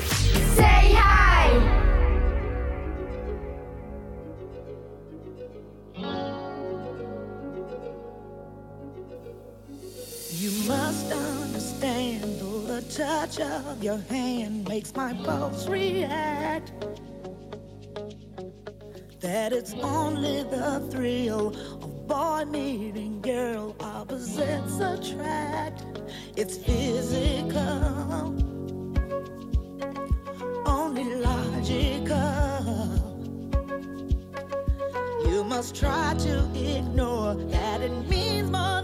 Say 0.56 0.94
hi! 0.94 1.80
You 10.40 10.50
must 10.66 11.12
understand, 11.12 12.40
though 12.40 12.60
the 12.60 12.80
touch 12.82 13.40
of 13.40 13.82
your 13.82 13.98
hand 14.08 14.66
makes 14.68 14.94
my 14.94 15.12
pulse 15.12 15.68
react. 15.68 16.72
That 19.20 19.52
it's 19.52 19.74
only 19.82 20.44
the 20.44 20.80
thrill 20.90 21.48
of 21.48 21.79
boy 22.10 22.44
meeting 22.44 23.20
girl, 23.20 23.76
opposites 23.78 24.80
attract. 24.80 25.84
It's 26.36 26.56
physical, 26.58 28.34
only 30.66 31.04
logical. 31.14 32.48
You 35.24 35.44
must 35.44 35.76
try 35.76 36.14
to 36.26 36.34
ignore 36.56 37.34
that 37.34 37.80
it 37.80 37.92
means 38.08 38.50
more 38.50 38.79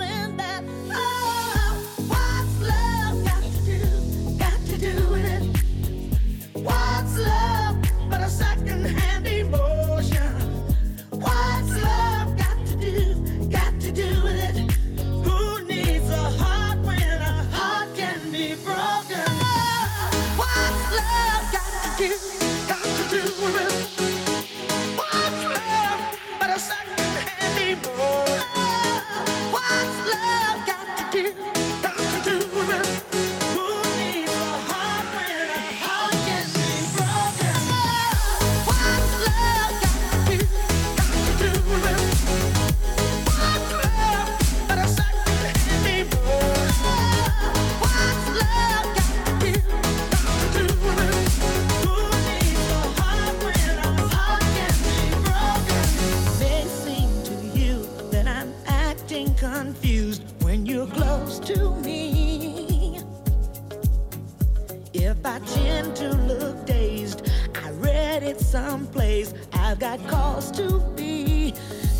Got 69.86 70.04
cause 70.08 70.50
to 70.58 70.80
be. 70.96 71.54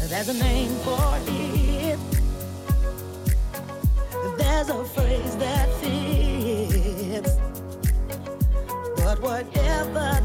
There's 0.09 0.29
a 0.29 0.35
name 0.35 0.75
for 0.83 1.19
it. 1.29 2.01
There's 4.37 4.69
a 4.71 4.85
phrase 4.87 5.37
that 5.37 5.69
fits. 5.81 7.37
But 8.97 9.23
whatever 9.23 10.16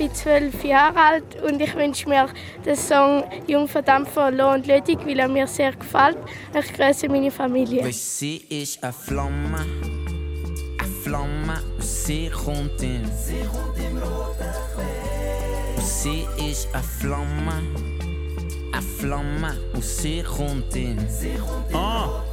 bin 0.00 0.14
zwölf 0.14 0.64
Jahre 0.64 0.98
alt 0.98 1.42
und 1.42 1.60
ich 1.60 1.76
wünsche 1.76 2.08
mir 2.08 2.26
den 2.64 2.74
Song 2.74 3.22
Jung 3.46 3.68
verdammt 3.68 4.08
von 4.08 4.34
Lo 4.34 4.54
und 4.54 4.66
Lödig, 4.66 4.98
weil 5.04 5.18
er 5.18 5.28
mir 5.28 5.46
sehr 5.46 5.72
gefällt. 5.72 6.16
Ich 6.58 6.72
grüße 6.72 7.06
meine 7.10 7.30
Familie. 7.30 7.84
Você 7.84 8.40
ist 8.48 8.82
eine 8.82 8.94
Flamme, 8.94 9.66
eine 10.78 10.92
Flamme, 11.02 11.62
você 11.78 12.30
kommt 12.30 12.82
in. 12.82 13.04
Você 15.76 16.26
ist 16.48 16.68
eine 16.72 16.82
Flamme, 16.82 17.62
eine 18.72 18.82
Flamme, 18.82 19.54
você 19.74 20.22
kommt 20.22 20.74
in. 20.74 20.96
Ah. 21.74 22.29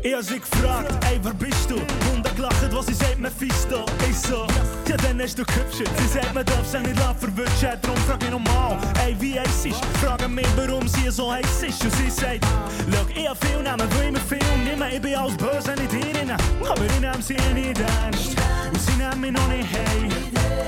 Ich 0.00 0.14
hab 0.14 0.22
sie 0.22 0.38
gefragt, 0.38 1.04
ey, 1.10 1.18
wer 1.22 1.34
bist 1.34 1.68
du? 1.68 1.74
Und 1.74 2.24
er 2.24 2.32
gelacht, 2.34 2.72
was 2.72 2.86
sie 2.86 2.94
sagt, 2.94 3.18
Mephisto. 3.18 3.84
Ich 4.08 4.16
so, 4.16 4.46
ja, 4.88 4.96
dann 4.96 5.20
hast 5.20 5.36
du 5.38 5.44
gehübscht. 5.44 5.90
Sie 5.98 6.08
sagt, 6.08 6.32
man 6.34 6.44
darf 6.44 6.66
sich 6.66 6.80
nicht 6.80 6.96
lassen 6.98 7.18
verwünschen. 7.18 7.70
Darum 7.82 7.96
frag 8.06 8.22
ich 8.22 8.30
nochmal, 8.30 8.78
ey, 9.04 9.16
wie 9.18 9.40
heiß 9.40 9.66
ist? 9.66 9.84
Fragen 10.00 10.34
mich, 10.34 10.46
warum 10.56 10.86
sie 10.86 11.10
so 11.10 11.32
heiß 11.32 11.62
ist. 11.66 11.82
Und 11.84 11.94
sie 11.96 12.10
sagt, 12.10 12.46
schau, 12.92 13.06
ich 13.12 13.28
hab 13.28 13.44
viel 13.44 13.60
Namen, 13.62 13.88
will 13.98 14.08
immer 14.08 14.20
viel 14.20 14.38
nehmen. 14.64 14.88
Ich 14.92 15.00
bin 15.00 15.16
alles 15.16 15.36
böse, 15.36 15.74
nicht 15.74 15.92
ihnen. 15.92 16.30
Aber 16.30 16.84
ich 16.84 17.00
nehm 17.00 17.20
sie 17.20 17.36
nicht 17.52 17.80
ernst. 17.80 18.36
Und 18.72 18.80
sie 18.80 18.96
nehmen 18.96 19.20
mich 19.20 19.32
noch 19.32 19.48
nicht 19.48 19.68
hey. 19.72 20.04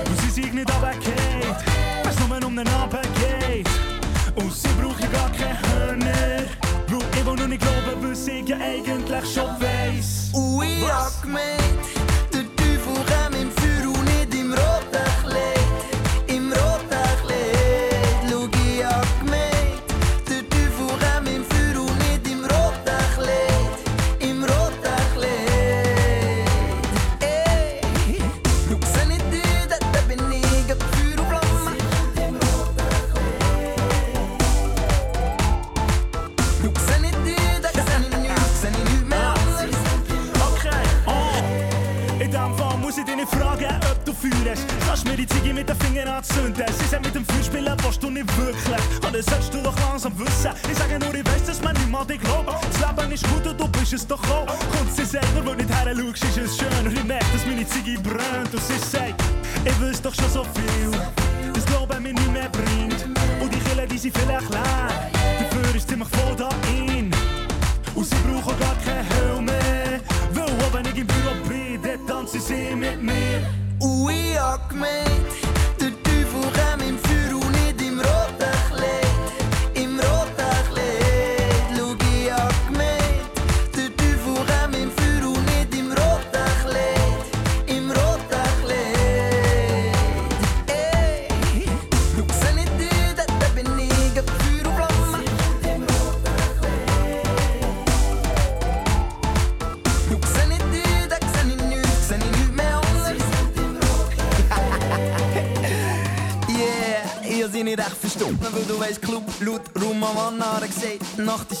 Und 0.07 0.21
sie 0.21 0.41
sind 0.41 0.53
nicht 0.55 0.69
runtergefallen. 0.69 1.55
Weil's 2.03 2.19
nur 2.19 2.45
um 2.45 2.55
den 2.57 2.67
Abend 2.67 3.07
geht. 3.15 3.69
Und 4.35 4.53
sie 4.53 4.67
braucht 4.79 5.01
ja 5.01 5.07
gar 5.07 5.31
keine 5.31 5.57
Hörner. 5.61 6.70
Weil 7.11 7.19
ich 7.19 7.25
will 7.25 7.35
nur 7.35 7.47
nicht 7.47 7.61
glauben, 7.61 8.09
was 8.09 8.27
ich 8.27 8.47
ja 8.47 8.57
eigentlich 8.57 9.33
schon 9.33 9.49
weiss. 9.59 10.29
Und 10.33 10.63
ich 10.63 10.89
hab 10.89 11.23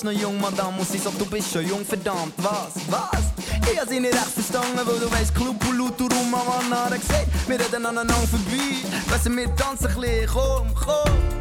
gesagt, 0.01 0.03
Nacht 0.03 0.03
ist 0.03 0.03
noch 0.03 0.11
jung, 0.11 0.39
Madame, 0.41 0.77
und 0.77 0.87
sie 0.87 0.97
sagt, 0.97 1.19
du 1.19 1.25
bist 1.25 1.51
schon 1.51 1.67
jung, 1.67 1.85
verdammt, 1.85 2.33
was, 2.37 2.73
was? 2.89 3.71
Ich 3.71 3.79
hab 3.79 3.87
sie 3.87 3.99
nicht 3.99 4.13
echt 4.13 4.25
verstanden, 4.25 4.79
weil 4.85 4.99
du 4.99 5.11
weißt, 5.11 5.33
Club, 5.35 5.55
und 5.67 5.77
laut, 5.77 5.99
Raum 5.99 6.33
am 6.33 6.73
anderen 6.73 6.99
gesagt, 6.99 7.27
wir 7.47 7.59
reden 7.59 7.85
aneinander 7.85 8.27
vorbei, 8.27 8.77
weißt 9.09 9.25
du, 9.27 9.35
wir 9.35 9.55
tanzen 9.55 9.87
ein 9.87 10.01
bisschen, 10.01 10.27
komm, 10.27 10.73
komm. 10.73 11.40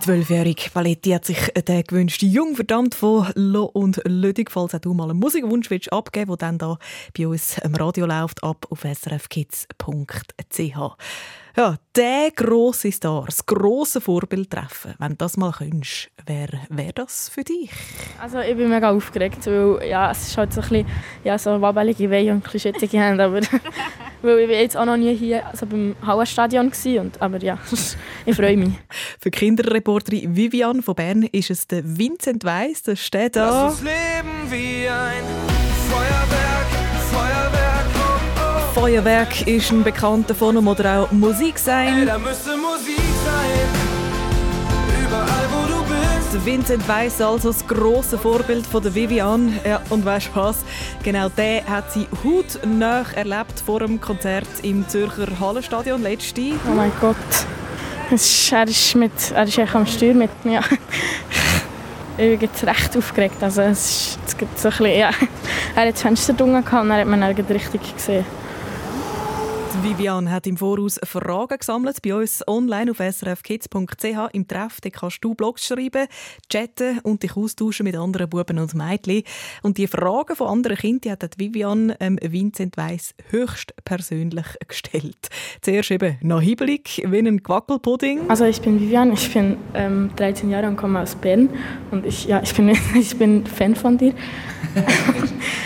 Die 0.00 0.06
zwölfjährige 0.06 0.70
Paletti 0.70 1.10
hat 1.10 1.26
sich 1.26 1.36
den 1.52 1.84
gewünschten 1.84 2.30
Jung 2.30 2.56
verdammt 2.56 2.94
von 2.94 3.30
Lo 3.34 3.64
und 3.64 4.00
Lödig, 4.08 4.50
falls 4.50 4.74
auch 4.74 4.78
du 4.78 4.94
mal 4.94 5.10
einen 5.10 5.18
Musikwunsch 5.18 5.68
willst 5.68 5.92
abgeben 5.92 6.30
willst, 6.30 6.40
der 6.40 6.48
dann 6.48 6.58
da 6.58 6.78
bei 7.16 7.28
uns 7.28 7.58
im 7.58 7.74
Radio 7.74 8.06
läuft, 8.06 8.42
ab 8.42 8.66
auf 8.70 8.80
srfkids.ch. 8.80 9.66
Ja, 11.56 11.76
der 11.96 12.30
grosse 12.34 12.92
Star, 12.92 13.24
das 13.26 13.44
grosse 13.44 14.00
Vorbild 14.00 14.50
treffen, 14.50 14.94
wenn 14.98 15.10
du 15.10 15.16
das 15.16 15.36
mal 15.36 15.52
könntest, 15.52 16.10
wer 16.26 16.48
wäre 16.68 16.92
das 16.92 17.28
für 17.28 17.42
dich? 17.42 17.70
Also 18.20 18.38
ich 18.38 18.56
bin 18.56 18.68
mega 18.68 18.90
aufgeregt, 18.90 19.46
weil 19.46 19.88
ja, 19.88 20.10
es 20.10 20.28
ist 20.28 20.38
halt 20.38 20.52
so 20.52 20.60
ein 20.60 20.68
bisschen 20.68 20.86
ja, 21.24 21.38
so 21.38 21.60
wabbelige 21.60 22.08
Wehen 22.10 22.36
und 22.36 22.46
ein 22.46 22.52
bisschen 22.52 22.74
schüttige 22.74 22.98
Hände, 22.98 23.24
aber 23.24 23.40
weil 24.22 24.38
ich 24.38 24.48
bin 24.48 24.58
jetzt 24.58 24.76
auch 24.76 24.84
noch 24.84 24.96
nie 24.96 25.16
hier 25.16 25.44
also 25.46 25.66
beim 25.66 25.96
Hauenstadion 26.06 26.70
gsi 26.70 26.98
und 26.98 27.20
aber 27.20 27.38
ja, 27.38 27.58
ich 28.26 28.36
freue 28.36 28.56
mich. 28.56 28.74
Für 29.20 29.30
Kinderreporterin 29.30 30.36
Vivian 30.36 30.82
von 30.82 30.94
Bern 30.94 31.22
ist 31.24 31.50
es 31.50 31.66
der 31.66 31.82
Vincent 31.84 32.44
Weiss, 32.44 32.82
der 32.82 32.96
steht 32.96 33.36
da. 33.36 33.50
Lass 33.50 33.72
uns 33.72 33.82
leben 33.82 34.50
wie 34.50 34.88
ein 34.88 35.24
Feuerwerk. 35.90 36.39
Feuerwerk 38.74 39.48
ist 39.48 39.72
ein 39.72 39.82
bekannter 39.82 40.32
von 40.34 40.56
oder 40.56 41.00
auch 41.00 41.12
Musik 41.12 41.56
Ey, 41.56 41.62
sein. 41.62 42.06
da 42.06 42.18
müsste 42.18 42.56
Musik 42.56 43.00
sein. 43.24 43.68
Überall, 45.04 45.48
wo 45.50 45.74
du 45.74 45.82
bist. 45.82 46.46
Vincent 46.46 46.86
Weiss 46.88 47.20
also 47.20 47.50
das 47.50 47.66
grosse 47.66 48.16
Vorbild 48.16 48.64
von 48.64 48.80
der 48.80 48.94
Vivian. 48.94 49.58
Ja, 49.66 49.80
und 49.90 50.04
weißt 50.04 50.30
du 50.32 50.40
was? 50.40 50.58
Genau 51.02 51.28
der 51.30 51.66
hat 51.66 51.92
sie 51.92 52.06
hautnah 52.24 53.04
erlebt 53.16 53.60
vor 53.66 53.80
dem 53.80 54.00
Konzert 54.00 54.46
im 54.62 54.88
Zürcher 54.88 55.26
Hallenstadion 55.40 56.02
letzte. 56.02 56.52
Oh 56.68 56.74
mein 56.74 56.92
Gott. 57.00 57.16
Es 58.12 58.24
ist, 58.24 58.52
er, 58.52 58.68
ist 58.68 58.94
mit, 58.94 59.12
er 59.34 59.44
ist 59.44 59.58
echt 59.58 59.74
am 59.74 59.86
Steuer 59.86 60.14
mit 60.14 60.44
mir. 60.44 60.60
Ich 62.18 62.38
bin 62.38 62.40
jetzt 62.40 62.64
recht 62.64 62.96
aufgeregt. 62.96 63.42
Also 63.42 63.62
es 63.62 63.90
ist, 63.90 64.18
es 64.26 64.36
gibt 64.36 64.58
so 64.58 64.68
ein 64.68 64.76
bisschen, 64.76 64.98
ja. 64.98 65.10
Er 65.74 65.86
hat 65.86 65.94
das 65.94 66.02
Fenster 66.02 66.34
dunkel 66.34 66.62
gehabt 66.62 66.82
und 66.82 66.90
dann 66.90 67.00
hat 67.00 67.06
man 67.06 67.22
ihn 67.22 67.44
richtig 67.46 67.96
gesehen. 67.96 68.26
Vivian 69.82 70.30
hat 70.30 70.46
im 70.46 70.56
Voraus 70.56 70.98
Fragen 71.04 71.58
gesammelt 71.58 72.02
bei 72.02 72.14
uns 72.14 72.46
online 72.46 72.90
auf 72.90 72.98
srfkids.ch. 72.98 74.32
Im 74.32 74.46
Treff 74.46 74.78
kannst 74.92 75.24
du 75.24 75.34
Blogs 75.34 75.66
schreiben, 75.66 76.06
chatten 76.50 76.98
und 77.00 77.22
dich 77.22 77.36
austauschen 77.36 77.84
mit 77.84 77.96
anderen 77.96 78.28
Buben 78.28 78.58
und 78.58 78.74
Mädchen. 78.74 79.22
Und 79.62 79.78
die 79.78 79.86
Fragen 79.86 80.36
von 80.36 80.48
anderen 80.48 80.76
Kindern 80.76 81.12
hat 81.12 81.38
Vivian 81.38 81.94
ähm, 82.00 82.18
Vincent 82.20 82.76
Weiss 82.76 83.14
höchst 83.30 83.74
persönlich 83.84 84.46
gestellt. 84.66 85.28
Zuerst 85.62 85.90
eben 85.90 86.18
nach 86.20 86.40
Hibbelig, 86.40 87.02
wie 87.06 87.18
ein 87.18 87.42
Quackelpudding. 87.42 88.28
Also 88.28 88.44
ich 88.44 88.60
bin 88.60 88.80
Vivian, 88.80 89.12
ich 89.12 89.32
bin 89.32 89.56
ähm, 89.74 90.10
13 90.16 90.50
Jahre 90.50 90.66
und 90.66 90.76
komme 90.76 91.00
aus 91.00 91.14
Bern 91.14 91.48
und 91.90 92.04
ich, 92.04 92.26
ja, 92.26 92.42
ich, 92.42 92.54
bin, 92.54 92.68
ich 92.94 93.16
bin 93.16 93.46
Fan 93.46 93.74
von 93.74 93.96
dir. 93.96 94.14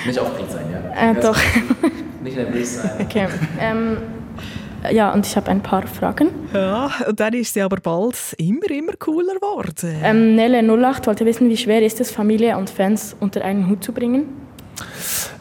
Nicht 0.07 0.19
aufgeregt 0.19 0.53
sein, 0.53 0.67
ja? 0.71 1.11
Äh, 1.11 1.21
doch. 1.21 1.39
Nicht 2.25 2.37
nervös 2.37 2.77
sein. 2.77 2.91
Okay. 3.01 3.29
Ähm, 3.61 3.99
ja, 4.91 5.13
und 5.13 5.27
ich 5.27 5.37
habe 5.37 5.51
ein 5.51 5.63
paar 5.63 5.87
Fragen. 5.87 6.29
Ja, 6.53 6.91
und 7.09 7.21
dann 7.21 7.33
ist 7.35 7.55
sie 7.55 7.63
aber 7.63 7.77
bald 7.77 8.17
immer, 8.39 8.71
immer 8.71 8.93
cooler 8.99 9.35
geworden. 9.35 10.01
Ähm, 10.03 10.35
Nelle 10.35 10.63
08 10.63 11.07
wollte 11.07 11.25
wissen, 11.25 11.49
wie 11.49 11.57
schwer 11.57 11.83
ist 11.83 12.01
es, 12.01 12.11
Familie 12.11 12.57
und 12.57 12.71
Fans 12.71 13.15
unter 13.21 13.43
einen 13.45 13.69
Hut 13.69 13.85
zu 13.85 13.93
bringen? 13.93 14.25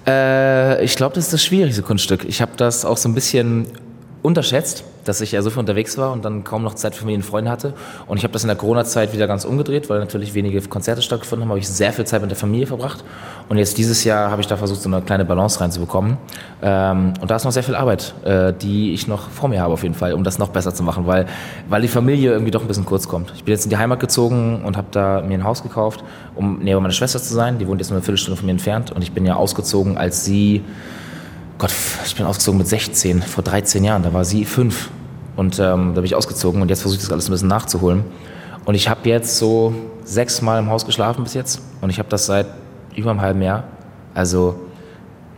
Äh, 0.06 0.84
ich 0.84 0.96
glaube, 0.96 1.16
das 1.16 1.26
ist 1.26 1.34
das 1.34 1.44
schwierigste 1.44 1.82
Kunststück. 1.82 2.26
Ich 2.26 2.42
habe 2.42 2.52
das 2.58 2.86
auch 2.86 2.98
so 2.98 3.10
ein 3.10 3.16
bisschen 3.16 3.68
unterschätzt, 4.24 4.86
dass 5.04 5.20
ich 5.20 5.34
ja 5.34 5.42
so 5.42 5.50
viel 5.50 5.60
unterwegs 5.60 5.98
war 5.98 6.14
und 6.14 6.24
dann 6.24 6.46
kaum 6.46 6.64
noch 6.64 6.76
Zeit 6.76 6.96
für 6.96 7.02
Familie 7.02 7.18
und 7.18 7.26
Freunde 7.26 7.52
hatte. 7.52 7.74
Und 8.08 8.18
ich 8.18 8.24
habe 8.24 8.32
das 8.32 8.44
in 8.44 8.48
der 8.48 8.56
Corona-Zeit 8.56 9.12
wieder 9.12 9.28
ganz 9.28 9.44
umgedreht, 9.44 9.90
weil 9.90 10.00
natürlich 10.00 10.34
wenige 10.34 10.62
Konzerte 10.62 11.02
stattgefunden 11.02 11.44
haben, 11.44 11.50
habe 11.50 11.60
ich 11.60 11.68
sehr 11.68 11.92
viel 11.92 12.06
Zeit 12.06 12.22
mit 12.22 12.32
der 12.32 12.38
Familie 12.38 12.66
verbracht. 12.66 13.04
Und 13.50 13.58
jetzt 13.58 13.78
dieses 13.78 14.06
Jahr 14.06 14.32
habe 14.32 14.42
ich 14.42 14.48
da 14.48 14.56
versucht, 14.56 14.82
so 14.82 14.88
eine 14.88 15.02
kleine 15.02 15.26
Balance 15.26 15.60
reinzubekommen. 15.60 16.18
Ähm, 16.62 17.14
und 17.20 17.30
da 17.30 17.36
ist 17.36 17.44
noch 17.44 17.52
sehr 17.52 17.64
viel 17.64 17.76
Arbeit, 17.76 18.16
äh, 18.24 18.54
die 18.54 18.94
ich 18.94 19.08
noch 19.10 19.30
vor 19.30 19.50
mir 19.50 19.62
habe 19.62 19.74
auf 19.74 19.84
jeden 19.84 19.96
Fall, 19.96 20.14
um 20.14 20.24
das 20.24 20.40
noch 20.40 20.50
besser 20.50 20.74
zu 20.74 20.84
machen, 20.84 21.06
weil, 21.06 21.26
weil 21.68 21.82
die 21.82 21.90
Familie 21.90 22.32
irgendwie 22.32 22.52
doch 22.52 22.62
ein 22.62 22.68
bisschen 22.68 22.86
kurz 22.86 23.10
kommt. 23.10 23.34
Ich 23.36 23.44
bin 23.44 23.54
jetzt 23.54 23.66
in 23.66 23.72
die 23.72 23.78
Heimat 23.78 24.00
gezogen 24.00 24.64
und 24.64 24.78
habe 24.78 24.88
da 24.92 25.22
mir 25.22 25.38
ein 25.38 25.44
Haus 25.44 25.64
gekauft, 25.64 26.02
um 26.34 26.60
näher 26.60 26.78
bei 26.78 26.82
meiner 26.82 26.94
Schwester 26.94 27.22
zu 27.22 27.34
sein. 27.34 27.58
Die 27.60 27.68
wohnt 27.68 27.82
jetzt 27.82 27.90
nur 27.90 27.98
eine 27.98 28.06
Viertelstunde 28.06 28.38
von 28.38 28.46
mir 28.46 28.54
entfernt 28.54 28.92
und 28.92 29.02
ich 29.02 29.12
bin 29.12 29.26
ja 29.26 29.36
ausgezogen, 29.36 29.98
als 29.98 30.24
sie 30.24 30.64
Gott, 31.58 31.74
ich 32.06 32.16
bin 32.16 32.26
ausgezogen 32.26 32.58
mit 32.58 32.68
16, 32.68 33.22
vor 33.22 33.44
13 33.44 33.84
Jahren, 33.84 34.04
da 34.04 34.14
war 34.14 34.26
sie 34.26 34.46
fünf. 34.46 34.90
Und 35.36 35.60
ähm, 35.60 35.94
da 35.94 36.02
bin 36.02 36.06
ich 36.06 36.16
ausgezogen 36.16 36.62
und 36.62 36.70
jetzt 36.70 36.82
versuche 36.82 37.00
ich 37.00 37.04
das 37.04 37.12
alles 37.12 37.28
ein 37.28 37.32
bisschen 37.32 37.48
nachzuholen. 37.48 38.04
Und 38.66 38.76
ich 38.76 38.88
habe 38.88 39.08
jetzt 39.10 39.38
so 39.38 39.74
sechsmal 40.04 40.60
im 40.60 40.70
Haus 40.70 40.86
geschlafen 40.86 41.24
bis 41.24 41.34
jetzt 41.34 41.62
und 41.82 41.90
ich 41.90 42.00
habe 42.00 42.10
das 42.10 42.26
seit 42.26 42.48
über 42.96 43.12
einem 43.12 43.22
halben 43.22 43.42
Jahr. 43.42 43.64
Also 44.14 44.56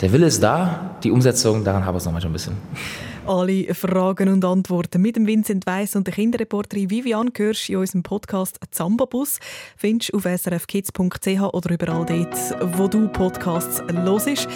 der 0.02 0.12
Wille 0.12 0.28
ist 0.28 0.44
da, 0.44 0.98
die 1.04 1.12
Umsetzung, 1.12 1.64
daran 1.64 1.86
habe 1.86 1.98
ich 1.98 2.02
es 2.02 2.06
noch 2.06 2.12
manchmal 2.12 2.32
ein 2.32 2.34
bisschen. 2.34 2.58
Alle 3.26 3.74
Fragen 3.74 4.30
und 4.30 4.46
Antworten 4.46 5.02
mit 5.02 5.16
dem 5.16 5.26
Vincent 5.26 5.66
Weiss 5.66 5.96
und 5.96 6.06
der 6.06 6.14
Kinderreporterin 6.14 6.92
Vivian 6.92 7.32
hörst 7.36 7.70
in 7.70 7.78
unserem 7.78 8.04
Podcast 8.04 8.60
Zambabus. 8.70 9.40
Findest 9.78 10.14
du 10.14 10.18
auf 10.18 10.26
srfkids.ch 10.26 11.42
oder 11.42 11.74
überall 11.74 12.06
dort, 12.06 12.78
wo 12.78 12.88
du 12.88 13.08
Podcasts 13.08 13.82
hörst. 13.90 14.48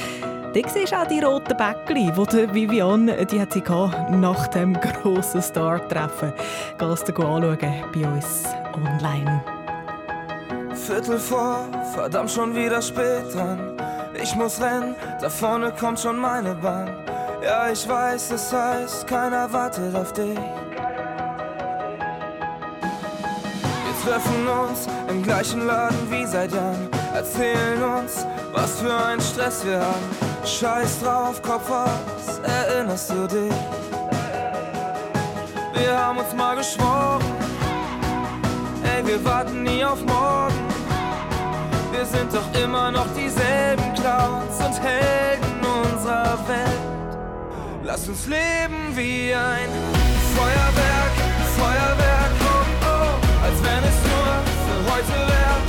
Da 0.52 0.68
siehst 0.68 0.92
du 0.92 0.98
auch 0.98 1.06
die 1.06 1.20
roten 1.20 1.56
Bäckchen, 1.56 2.12
die 2.12 2.12
die 2.12 2.54
Vivian 2.54 3.06
die 3.32 3.40
hat 3.40 3.54
sie 3.54 3.62
gehabt, 3.62 4.10
nach 4.10 4.48
dem 4.48 4.74
grossen 4.74 5.44
Star-Treffen. 5.44 6.34
Gehst 6.80 7.08
du 7.08 7.14
anschauen 7.14 7.58
bei 7.94 8.08
uns 8.08 8.46
online. 8.74 9.44
Viertel 10.74 11.20
vor, 11.20 11.68
verdammt 11.94 12.32
schon 12.32 12.56
wieder 12.56 12.82
spät 12.82 13.32
dran. 13.32 13.78
Ich 14.20 14.36
muss 14.36 14.60
rennen, 14.60 14.96
da 15.22 15.30
vorne 15.30 15.72
kommt 15.80 16.00
schon 16.00 16.18
meine 16.18 16.56
Bahn. 16.56 16.90
Ja, 17.44 17.70
ich 17.70 17.88
weiß, 17.88 18.32
es 18.32 18.52
heißt, 18.52 19.06
keiner 19.06 19.54
wartet 19.54 19.96
auf 19.96 20.12
dich. 20.14 20.36
Wir 23.86 23.96
treffen 24.04 24.48
uns 24.48 24.88
im 25.10 25.22
gleichen 25.22 25.68
Laden 25.68 26.10
wie 26.10 26.26
seit 26.26 26.52
Jahren. 26.52 26.90
Erzählen 27.14 27.84
uns, 27.84 28.26
was 28.52 28.80
für 28.80 28.96
ein 28.96 29.22
Stress 29.22 29.64
wir 29.64 29.80
haben. 29.80 30.29
Scheiß 30.50 31.02
drauf, 31.02 31.42
Kopf 31.42 31.70
aus, 31.70 32.40
erinnerst 32.44 33.12
du 33.12 33.28
dich? 33.28 33.54
Wir 35.74 35.98
haben 35.98 36.18
uns 36.18 36.34
mal 36.34 36.56
geschworen, 36.56 37.24
ey, 38.84 39.06
wir 39.06 39.24
warten 39.24 39.64
nie 39.64 39.86
auf 39.86 40.04
morgen. 40.04 40.56
Wir 41.92 42.06
sind 42.06 42.34
doch 42.34 42.62
immer 42.62 42.92
noch 42.92 43.06
dieselben 43.16 43.94
Clowns 43.94 44.58
und 44.66 44.84
Helden 44.84 45.62
unserer 45.84 46.38
Welt. 46.48 46.80
Lass 47.84 48.08
uns 48.10 48.26
leben 48.26 48.96
wie 48.96 49.34
ein 49.34 49.70
Feuerwerk, 50.36 51.16
Feuerwerk, 51.58 52.32
oh 52.42 52.66
oh, 52.86 53.46
als 53.46 53.64
wenn 53.64 53.84
es 53.84 54.00
nur 54.10 54.32
für 54.66 54.80
heute 54.92 55.28
wäre, 55.32 55.69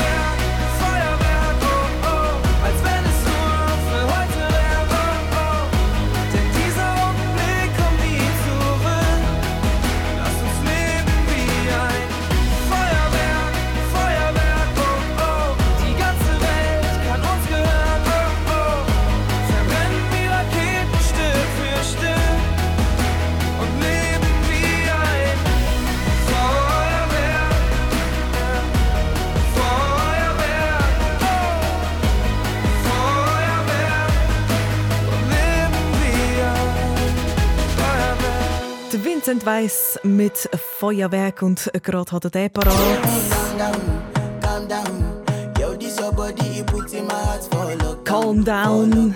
Eins 39.21 39.29
und 39.29 39.45
Weiss 39.45 39.99
mit 40.01 40.49
Feuerwerk 40.79 41.43
und 41.43 41.69
gerade 41.83 42.11
hat 42.11 42.23
er 42.23 42.31
den 42.31 42.49
parat. 42.49 42.73
Calm 48.03 48.43
down. 48.43 49.15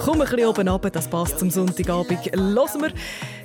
Komm 0.00 0.20
ein 0.20 0.28
bisschen 0.28 0.46
oben 0.46 0.66
runter, 0.66 0.90
das 0.90 1.06
passt 1.06 1.38
zum 1.38 1.48
Sonntagabend. 1.48 2.26
Hören 2.34 2.82
wir 2.82 2.92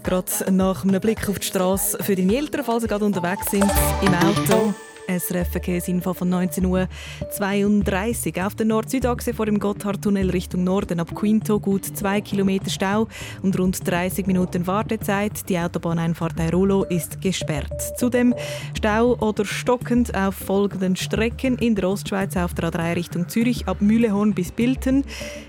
gerade 0.02 0.52
nach 0.52 0.84
einem 0.84 1.00
Blick 1.00 1.30
auf 1.30 1.38
die 1.38 1.46
Straße 1.46 2.00
für 2.02 2.16
deine 2.16 2.36
Eltern, 2.36 2.64
falls 2.66 2.82
sie 2.82 2.88
gerade 2.88 3.06
unterwegs 3.06 3.52
sind, 3.52 3.72
im 4.02 4.14
Auto. 4.16 4.74
SRF 5.08 5.52
Verkehrsinfo 5.52 6.14
von 6.14 6.34
19.32 6.34 8.38
Uhr. 8.38 8.46
Auf 8.46 8.56
der 8.56 8.66
Nord-Süd-Achse 8.66 9.34
vor 9.34 9.46
dem 9.46 9.60
Gotthardtunnel 9.60 10.30
Richtung 10.30 10.64
Norden 10.64 11.00
ab 11.00 11.14
Quinto 11.16 11.60
gut 11.60 11.86
2 11.86 12.22
Kilometer 12.22 12.70
Stau 12.70 13.08
und 13.42 13.58
rund 13.60 13.88
30 13.88 14.28
Minuten 14.28 14.68
Wartezeit. 14.68 15.48
Die 15.50 15.58
Autobahneinfahrt 15.58 16.40
Airolo 16.40 16.84
ist 16.84 17.22
gesperrt. 17.22 17.98
Zudem 17.98 18.34
Stau 18.76 19.16
oder 19.20 19.46
stockend 19.46 20.16
auf 20.16 20.36
folgenden 20.36 20.96
Strecken 20.96 21.58
in 21.58 21.76
der 21.76 21.90
Ostschweiz 21.90 22.36
auf 22.38 22.54
der 22.54 22.72
A3 22.72 22.96
Richtung 22.96 23.30
Zürich 23.30 23.68
ab 23.68 23.82
Mühlehorn 23.82 24.34
bis 24.34 24.52
Bilten, 24.52 25.04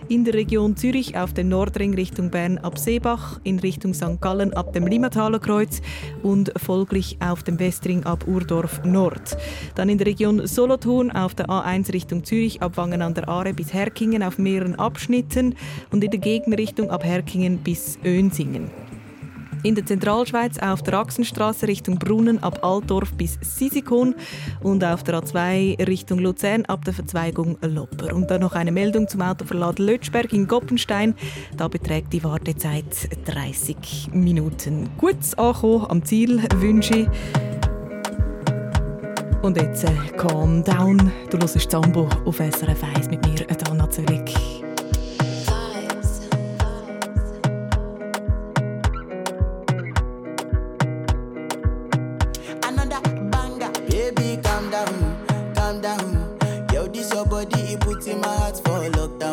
in 0.09 0.25
der 0.25 0.35
Region 0.35 0.77
Zürich 0.77 1.17
auf 1.17 1.33
den 1.33 1.49
Nordring 1.49 1.95
Richtung 1.95 2.31
Bern 2.31 2.59
ab 2.59 2.79
Seebach, 2.79 3.41
in 3.43 3.59
Richtung 3.59 3.95
St. 3.95 4.21
Gallen 4.21 4.53
ab 4.55 4.73
dem 4.73 4.87
Limmataler 4.87 5.39
Kreuz 5.39 5.81
und 6.23 6.53
folglich 6.57 7.19
auf 7.21 7.43
dem 7.43 7.59
Westring 7.59 8.05
ab 8.05 8.27
Urdorf 8.27 8.83
Nord. 8.85 9.37
Dann 9.75 9.89
in 9.89 9.99
der 9.99 10.07
Region 10.07 10.47
Solothurn 10.47 11.11
auf 11.11 11.35
der 11.35 11.47
A1 11.47 11.93
Richtung 11.93 12.25
Zürich 12.25 12.63
ab 12.63 12.77
Wangen 12.77 13.03
an 13.03 13.15
der 13.15 13.29
Aare 13.29 13.55
bis 13.55 13.73
Herkingen 13.73 14.23
auf 14.23 14.39
mehreren 14.39 14.77
Abschnitten 14.77 15.55
und 15.91 16.05
in 16.05 16.11
der 16.11 16.21
Gegenrichtung 16.21 16.91
ab 16.91 17.05
Herkingen 17.05 17.59
bis 17.59 17.99
Önsingen. 18.05 18.71
In 19.67 19.75
der 19.75 19.85
Zentralschweiz 19.85 20.59
auf 20.59 20.83
der 20.85 20.95
Achsenstraße 20.95 21.67
Richtung 21.67 21.99
Brunnen 21.99 22.41
ab 22.41 22.65
Altdorf 22.65 23.13
bis 23.15 23.37
Sisikon 23.41 24.15
und 24.63 24.85
auf 24.85 25.03
der 25.03 25.17
A2 25.17 25.85
Richtung 25.89 26.21
Luzern 26.21 26.65
ab 26.67 26.85
der 26.85 26.95
Verzweigung 26.95 27.59
Lopper. 27.63 28.15
Und 28.15 28.31
dann 28.31 28.43
noch 28.43 28.53
eine 28.53 28.71
Meldung 28.71 29.09
zum 29.09 29.23
Autoverlad 29.23 29.81
Lötschberg 29.81 30.33
in 30.33 30.47
Goppenstein. 30.47 31.17
Da 31.57 31.67
beträgt 31.67 32.13
die 32.13 32.23
Wartezeit 32.23 33.09
30 33.25 34.11
Minuten. 34.13 34.89
Gutes 34.99 35.37
Ankommen 35.37 35.87
am 35.87 36.05
Ziel 36.05 36.43
wünsche 36.61 36.99
ich. 36.99 37.66
Und 39.47 39.57
jetzt 39.59 39.85
äh, 39.85 39.93
Calm 40.17 40.65
Down. 40.65 41.13
Du 41.31 41.39
hörst 41.39 41.71
Zambo 41.71 42.09
auf 42.25 42.39
SRF 42.39 42.83
1 42.97 43.11
mit 43.11 43.25
mir, 43.25 43.49
äh, 43.49 43.55
Dana 43.55 43.89
Zöllig. 43.89 44.35
Baby, 53.89 54.37
calm 54.43 54.69
down, 54.69 55.17
calm 55.55 55.81
down. 55.81 56.37
Yo, 56.73 56.89
this 56.89 57.15
your 57.15 57.25
body, 57.25 57.75
it 57.75 57.81
puts 57.81 58.09
in 58.09 58.21
my 58.21 58.27
heart 58.27 58.61
for 58.65 58.81
lockdown. 58.99 59.26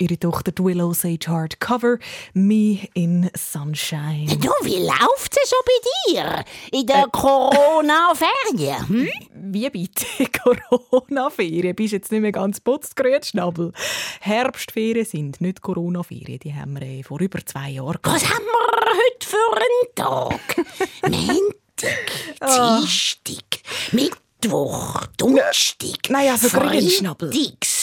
Ihre 0.00 0.18
Tochter 0.18 0.52
Willow 0.58 0.92
Sage 0.94 1.26
Hardcover 1.28 1.98
«Me 2.32 2.88
in 2.94 3.30
Sunshine». 3.36 4.26
Du, 4.26 4.48
wie 4.62 4.78
läuft 4.78 5.36
es 5.42 5.50
so 5.50 5.56
bei 5.64 6.12
dir 6.12 6.44
in 6.72 6.86
der 6.86 7.06
Corona-Ferien? 7.12 8.88
Hm? 8.88 9.08
Wie 9.34 9.68
bitte? 9.70 10.06
Corona-Ferien? 10.42 11.76
Bist 11.76 11.92
jetzt 11.92 12.10
nicht 12.10 12.22
mehr 12.22 12.32
ganz 12.32 12.60
putzt, 12.60 12.96
Grünschnabel. 12.96 13.72
Herbstferien 14.20 15.04
sind 15.04 15.40
nicht 15.40 15.60
Corona-Ferien. 15.60 16.40
Die 16.40 16.54
haben 16.54 16.80
wir 16.80 16.82
äh, 16.82 17.02
vor 17.02 17.20
über 17.20 17.44
zwei 17.44 17.70
Jahren 17.70 17.98
Was 18.02 18.24
haben 18.28 18.44
wir 18.44 18.80
heute 18.90 19.26
für 19.26 19.36
einen 19.56 19.94
Tag? 19.94 20.66
Montag, 21.02 22.78
Dienstag, 22.78 23.60
Mittwoch, 23.92 25.06
Donnerstag, 25.16 26.08
Nein, 26.08 26.30
also. 26.30 26.48
Freitag, 26.48 27.30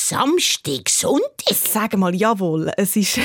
Samstag, 0.09 0.87
Sonntag. 0.87 1.53
Sag 1.53 1.97
mal, 1.97 2.15
jawohl, 2.15 2.71
es 2.77 2.95
ist... 2.95 3.19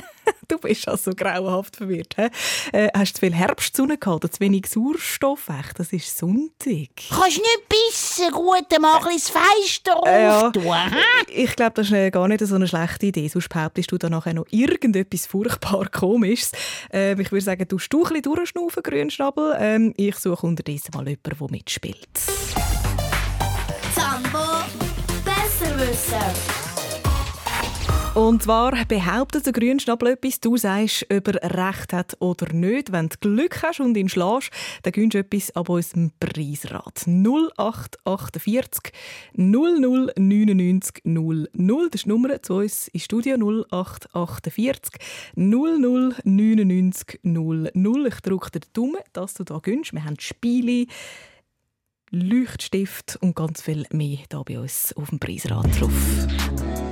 du 0.48 0.58
bist 0.58 0.86
also 0.86 1.12
grauenhaft 1.12 1.76
verwirrt. 1.76 2.14
He? 2.16 2.28
Äh, 2.76 2.90
hast 2.94 3.14
du 3.14 3.20
zu 3.20 3.26
viel 3.26 3.34
Herbstsonne 3.34 3.96
gehabt 3.96 4.22
oder 4.22 4.30
zu 4.30 4.40
wenig 4.40 4.66
Sauerstoff? 4.66 5.48
Echt, 5.48 5.78
das 5.78 5.94
ist 5.94 6.14
Sonntag. 6.18 6.90
Kannst 7.08 7.38
nicht 7.38 7.68
bissen, 7.70 8.30
gut, 8.32 8.66
mal 8.78 8.98
ein 8.98 9.04
bisschen 9.14 9.14
das 9.14 9.30
Fenster 9.30 10.00
Äh, 10.04 10.22
ja. 10.24 10.46
auftun. 10.48 10.62
hä? 10.62 11.32
Ich 11.32 11.56
glaube, 11.56 11.72
das 11.76 11.86
ist 11.86 11.94
äh, 11.94 12.10
gar 12.10 12.28
nicht 12.28 12.46
so 12.46 12.54
eine 12.54 12.68
schlechte 12.68 13.06
Idee. 13.06 13.28
Sonst 13.28 13.48
behauptest 13.48 13.90
du 13.90 13.96
dann 13.96 14.12
nachher 14.12 14.34
noch 14.34 14.44
irgendetwas 14.50 15.24
furchtbar 15.24 15.88
Komisches. 15.88 16.52
Ähm, 16.92 17.18
ich 17.18 17.32
würde 17.32 17.44
sagen, 17.46 17.66
du 17.66 17.78
du 17.78 18.02
ein 18.04 18.08
bisschen 18.08 18.22
durchschnaufen, 18.24 18.82
Grünschnabel. 18.82 19.56
Ähm, 19.58 19.94
ich 19.96 20.16
suche 20.16 20.46
unterdessen 20.46 20.90
mal 20.92 21.08
jemanden, 21.08 21.38
der 21.40 21.50
mitspielt. 21.50 22.10
Und 28.16 28.42
zwar 28.44 28.72
behauptet 28.86 29.44
der 29.44 29.52
Grünschnabel 29.52 30.12
etwas, 30.12 30.40
du 30.40 30.56
sagst, 30.56 31.04
ob 31.12 31.28
er 31.28 31.68
recht 31.68 31.92
hat 31.92 32.16
oder 32.18 32.50
nicht. 32.54 32.90
Wenn 32.90 33.10
du 33.10 33.16
Glück 33.20 33.62
hast 33.62 33.80
und 33.80 33.94
ihn 33.94 34.08
schlägst, 34.08 34.50
dann 34.84 34.92
gewinnst 34.94 35.14
du 35.14 35.18
etwas 35.18 35.54
ab 35.54 35.68
unserem 35.68 36.12
Preisrat. 36.18 37.06
0848 37.06 38.94
00 39.34 40.12
99 40.16 41.02
00. 41.04 41.48
Das 41.52 41.94
ist 41.94 42.04
die 42.06 42.08
Nummer 42.08 42.42
zu 42.42 42.54
uns 42.54 42.88
im 42.88 43.00
Studio 43.00 43.36
0848 43.36 44.94
00 45.34 46.14
99 46.24 47.20
00. 47.22 48.06
Ich 48.06 48.20
drücke 48.22 48.50
dir 48.50 48.66
Daumen, 48.72 49.02
dass 49.12 49.34
du 49.34 49.44
da 49.44 49.58
gewinnst. 49.58 49.92
Wir 49.92 50.06
haben 50.06 50.18
Spiele, 50.20 50.86
Leuchtstift 52.10 53.18
und 53.20 53.34
ganz 53.34 53.62
viel 53.62 53.84
mehr 53.90 54.18
hier 54.18 54.44
bei 54.44 54.60
uns 54.60 54.92
auf 54.96 55.10
dem 55.10 55.18
Preisrat 55.18 55.66
drauf. 55.80 56.85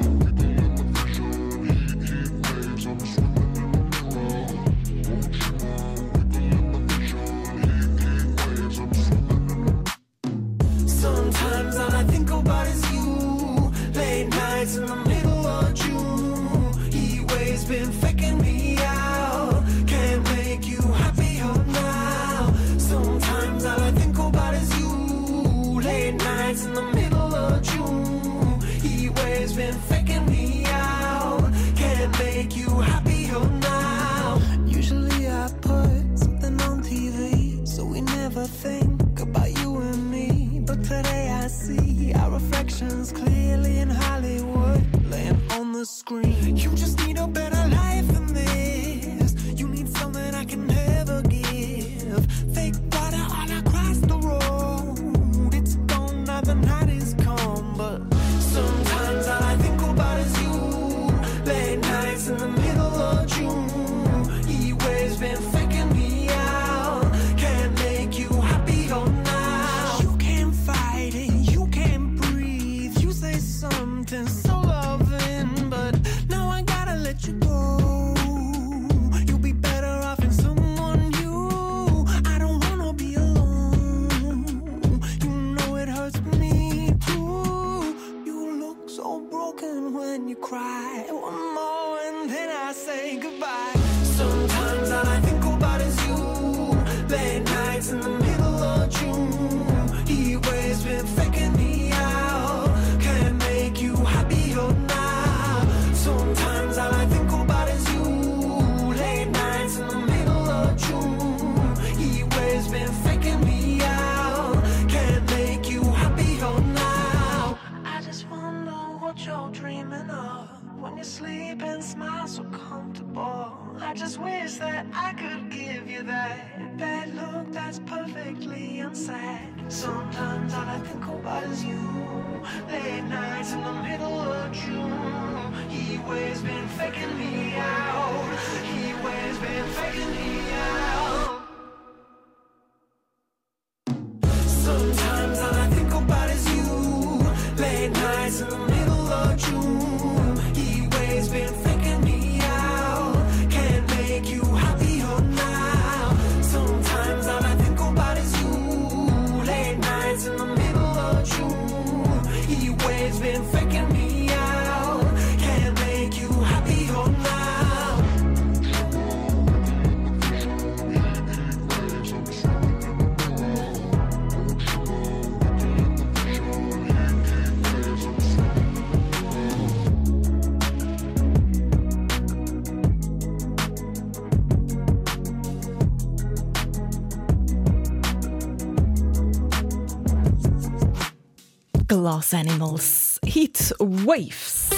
Glass 192.05 192.35
Animals. 192.35 193.19
Hit 193.25 193.75
Waves. 193.79 194.69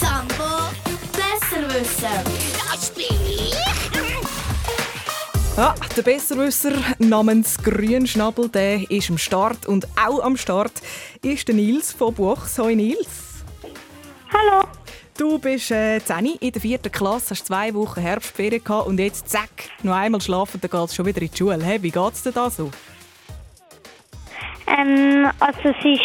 Zambo 0.00 0.68
Besserwisser. 1.10 2.22
Das 2.70 2.90
bin 2.90 3.06
ich. 3.26 3.52
Ja, 5.56 5.74
der 5.96 6.02
Besserwisser 6.02 6.70
namens 7.00 7.58
Grünschnabel, 7.58 8.48
der 8.48 8.88
ist 8.88 9.10
am 9.10 9.18
Start. 9.18 9.66
Und 9.66 9.88
auch 9.96 10.22
am 10.22 10.36
Start 10.36 10.74
ist 11.22 11.48
der 11.48 11.56
Nils 11.56 11.92
von 11.92 12.14
Buchs. 12.14 12.56
Hoi 12.58 12.76
Nils. 12.76 13.08
Hallo. 14.32 14.68
Du 15.18 15.40
bist 15.40 15.72
äh, 15.72 15.98
10 15.98 16.26
in 16.26 16.52
der 16.52 16.62
vierten 16.62 16.92
Klasse, 16.92 17.30
hast 17.30 17.46
zwei 17.46 17.74
Wochen 17.74 18.00
Herbstferien 18.00 18.62
gehabt 18.62 18.86
und 18.86 19.00
jetzt 19.00 19.28
zack, 19.28 19.50
noch 19.82 19.94
einmal 19.94 20.20
schlafen, 20.20 20.60
dann 20.60 20.70
geht 20.70 20.90
es 20.90 20.94
schon 20.94 21.06
wieder 21.06 21.22
in 21.22 21.30
die 21.30 21.36
Schule. 21.36 21.64
Hey, 21.64 21.82
wie 21.82 21.90
geht 21.90 22.12
es 22.12 22.22
dir 22.22 22.30
da 22.30 22.50
so? 22.50 22.70
Ähm, 24.66 25.30
also 25.40 25.60
es 25.68 25.84
ist 25.84 26.02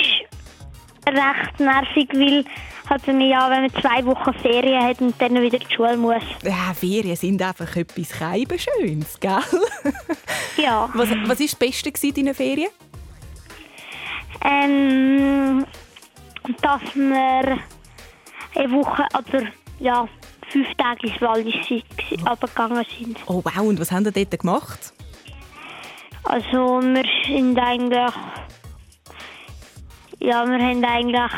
recht 1.08 1.60
nervig, 1.60 2.10
weil 2.14 2.46
halt 2.90 3.08
wenn 3.08 3.18
man 3.18 3.28
ja, 3.28 3.50
wenn 3.50 3.62
man 3.62 3.72
zwei 3.82 4.06
Wochen 4.06 4.34
Ferien 4.34 4.84
hat 4.84 5.02
und 5.02 5.20
dann 5.20 5.42
wieder 5.42 5.58
die 5.60 5.74
Schule 5.74 5.98
muss. 5.98 6.24
Ja, 6.44 6.74
Ferien 6.74 7.16
sind 7.16 7.42
einfach 7.42 7.76
etwas 7.76 8.18
Schönes, 8.62 9.20
gell? 9.20 9.40
Ja. 10.58 10.90
Was, 10.94 11.10
was 11.10 11.28
war 11.28 11.36
das 11.36 11.56
Beste 11.56 11.90
in 11.90 12.14
deinen 12.14 12.36
Ferien? 12.36 12.70
Ähm, 14.44 15.66
dass 16.62 16.82
wir 16.96 17.60
eine 18.56 18.72
Woche, 18.72 19.06
oder 19.18 19.44
ja, 19.80 20.08
fünf 20.50 20.68
Tage 20.76 21.08
ins 21.08 21.22
Wallis 21.22 21.56
runtergegangen 22.28 22.86
sind. 22.98 23.18
Oh 23.28 23.42
wow, 23.44 23.68
und 23.68 23.80
was 23.80 23.92
haben 23.92 24.06
ihr 24.06 24.12
dort 24.12 24.40
gemacht? 24.40 24.94
Also 26.24 26.82
wir 26.82 27.04
sind 27.26 27.58
eigentlich, 27.58 28.14
ja, 30.22 30.46
wir 30.48 30.58
haben 30.60 30.84
eigentlich 30.86 31.20
ein 31.22 31.30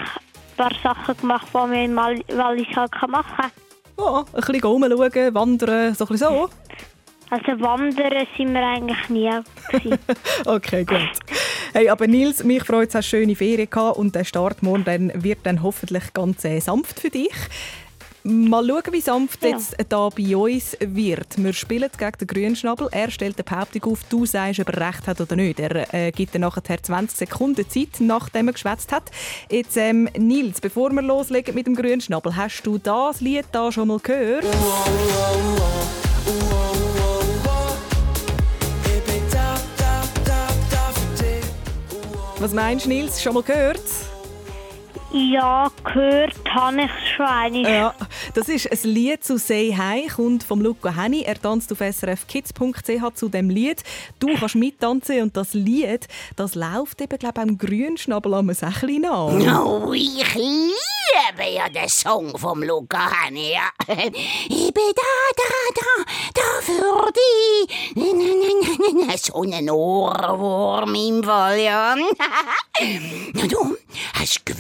paar 0.58 0.72
Sachen 0.84 1.18
gemacht, 1.18 1.48
die 1.52 1.58
man 1.58 1.74
im 1.74 1.96
Wal- 1.96 2.24
Wallis 2.38 2.68
halt 2.76 2.92
machen 3.08 3.36
kann. 3.38 3.52
Ja, 3.98 4.20
ein 4.20 4.26
bisschen 4.42 4.64
rumschauen, 4.64 5.34
wandern, 5.36 5.94
so 5.96 6.06
ein 6.06 6.08
bisschen 6.10 6.18
so. 6.18 6.50
Also 7.30 7.60
wandern 7.62 8.28
sind 8.38 8.54
wir 8.54 8.62
eigentlich 8.68 9.10
nie. 9.10 9.32
Okay, 10.46 10.84
gut. 10.86 11.00
Hey, 11.74 11.90
aber 11.90 12.06
Nils, 12.06 12.44
mich 12.44 12.64
freut 12.64 12.90
es, 12.90 12.96
hast 12.96 13.08
schöne 13.08 13.36
Ferien 13.36 13.70
gehabt 13.70 13.98
und 13.98 14.14
der 14.14 14.24
Start 14.24 14.62
morgen 14.62 14.84
dann 14.84 15.12
wird 15.24 15.40
dann 15.44 15.64
hoffentlich 15.64 16.14
ganz 16.14 16.46
äh, 16.46 16.60
sanft 16.60 17.00
für 17.00 17.10
dich. 17.10 17.32
Mal 18.26 18.66
schauen, 18.66 18.84
wie 18.94 19.02
sanft 19.02 19.44
Ja. 19.44 19.50
jetzt 19.50 19.76
da 19.90 20.08
bei 20.08 20.38
uns 20.38 20.78
wird. 20.80 21.28
Wir 21.36 21.52
spielen 21.52 21.90
gegen 21.98 22.12
den 22.22 22.28
Grünschnabel. 22.28 22.88
Er 22.92 23.12
stellt 23.12 23.36
eine 23.38 23.44
Behauptung 23.44 23.92
auf, 23.92 24.00
du 24.10 24.26
sagst, 24.26 24.62
ob 24.62 24.70
er 24.70 24.88
recht 24.88 25.08
hat 25.08 25.20
oder 25.20 25.36
nicht. 25.36 25.60
Er 25.60 25.94
äh, 25.94 26.12
gibt 26.12 26.34
dann 26.34 26.42
nachher 26.42 26.82
20 26.82 27.18
Sekunden 27.18 27.68
Zeit, 27.68 28.00
nachdem 28.00 28.48
er 28.48 28.54
geschwätzt 28.54 28.94
hat. 28.94 29.12
Jetzt, 29.52 29.76
ähm, 29.76 30.08
Nils, 30.18 30.62
bevor 30.62 30.92
wir 30.92 31.02
loslegen 31.02 31.54
mit 31.54 31.68
dem 31.68 31.76
Grünschnabel, 31.76 32.34
hast 32.38 32.64
du 32.64 32.78
das 32.78 33.20
Lied 33.20 33.46
da 33.52 33.74
schon 33.74 33.90
mal 33.90 34.00
gehört? 34.00 34.46
Was 42.40 42.54
meinst 42.54 42.86
du, 42.86 42.90
Nils? 42.90 43.22
Schon 43.22 43.34
mal 43.34 43.44
gehört? 43.44 43.82
Ja, 45.14 45.72
gehört 45.84 46.34
habe 46.50 46.82
ich 46.84 46.92
schon 47.16 47.26
einmal. 47.26 47.72
Ja, 47.72 47.96
das 48.34 48.50
ist 48.50 48.72
ein 48.72 48.92
Lied 48.92 49.24
zu 49.24 49.38
«Say 49.38 49.76
Hi», 49.78 50.08
kommt 50.08 50.44
vom 50.44 50.62
Luca 50.62 50.96
Henny. 50.96 51.22
Er 51.22 51.40
tanzt 51.40 51.72
auf 51.72 51.80
srfkids.ch 51.80 53.14
zu 53.14 53.30
dem 53.30 53.50
Lied. 53.50 53.84
Du 54.20 54.34
kannst 54.36 54.56
mittanzen 54.56 55.22
und 55.22 55.38
das 55.38 55.54
Lied, 55.54 56.08
das 56.36 56.56
läuft 56.56 57.02
eben, 57.02 57.18
glaube 57.20 57.42
ich, 57.42 57.50
am 57.50 57.58
Grünschnabel 57.58 58.34
am 58.34 58.54
Sächli 58.54 59.00
nach. 59.00 59.64
Oh, 59.66 59.94
ich 59.94 60.34
liebe 60.34 61.52
ja 61.56 61.70
den 61.70 61.90
Song 61.90 62.38
vom 62.38 62.64
Luca 62.64 63.10
Henny. 63.24 63.54
Ja. 63.54 63.70
Ich 64.46 64.74
bin 64.74 64.92
da, 64.96 65.02
da, 65.36 65.44
da, 65.76 66.04
da 66.34 66.62
für 66.62 67.12
dich. 67.12 67.44
So 69.24 69.44
ein 69.44 69.70
Ohrwurm 69.70 70.96
im 70.96 71.24
Fall, 71.24 71.60
ja. 71.60 71.96
Na 73.34 73.48
du, 73.48 73.78
hast 74.16 74.42
du 74.46 74.54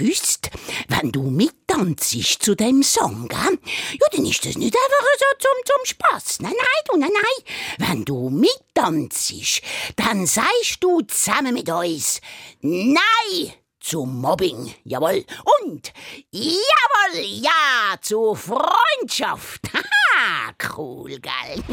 gewusst, 0.43 0.85
wenn 0.87 1.11
du 1.11 1.23
mittanzst 1.23 2.43
zu 2.43 2.55
dem 2.55 2.83
Song, 2.83 3.27
gell? 3.27 3.59
ja, 3.99 4.07
dann 4.11 4.25
ist 4.25 4.45
das 4.45 4.55
nicht 4.55 4.75
einfach 4.75 5.07
so 5.19 5.25
zum, 5.39 5.65
zum 5.65 5.85
Spaß. 5.85 6.39
Nein, 6.41 6.53
nein, 6.57 6.83
du, 6.89 6.97
nein, 6.97 7.11
nein. 7.13 7.89
Wenn 7.89 8.05
du 8.05 8.29
mittanzst, 8.29 9.61
dann 9.95 10.25
sagst 10.25 10.77
du 10.81 11.01
zusammen 11.01 11.53
mit 11.53 11.69
uns 11.69 12.21
Nein 12.61 13.53
zum 13.79 14.21
Mobbing, 14.21 14.73
jawohl. 14.85 15.25
Und 15.61 15.91
jawohl, 16.31 17.19
ja 17.19 17.97
zur 18.01 18.35
Freundschaft. 18.35 19.61
Haha, 19.73 20.53
cool, 20.77 21.19
gell? 21.19 21.63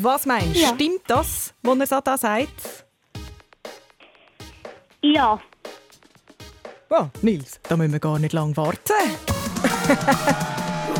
Was 0.00 0.26
meinst 0.26 0.56
du? 0.56 0.60
Ja. 0.60 0.74
Stimmt 0.74 1.02
das, 1.06 1.54
was 1.62 1.78
er 1.78 1.86
so 1.86 2.00
da 2.00 2.18
sagt? 2.18 2.86
Ja. 5.02 5.40
Ja, 6.88 7.10
Nils, 7.20 7.58
da 7.68 7.76
müssen 7.76 7.92
wir 7.92 7.98
gar 7.98 8.18
nicht 8.20 8.32
lange 8.32 8.56
warten. 8.56 8.92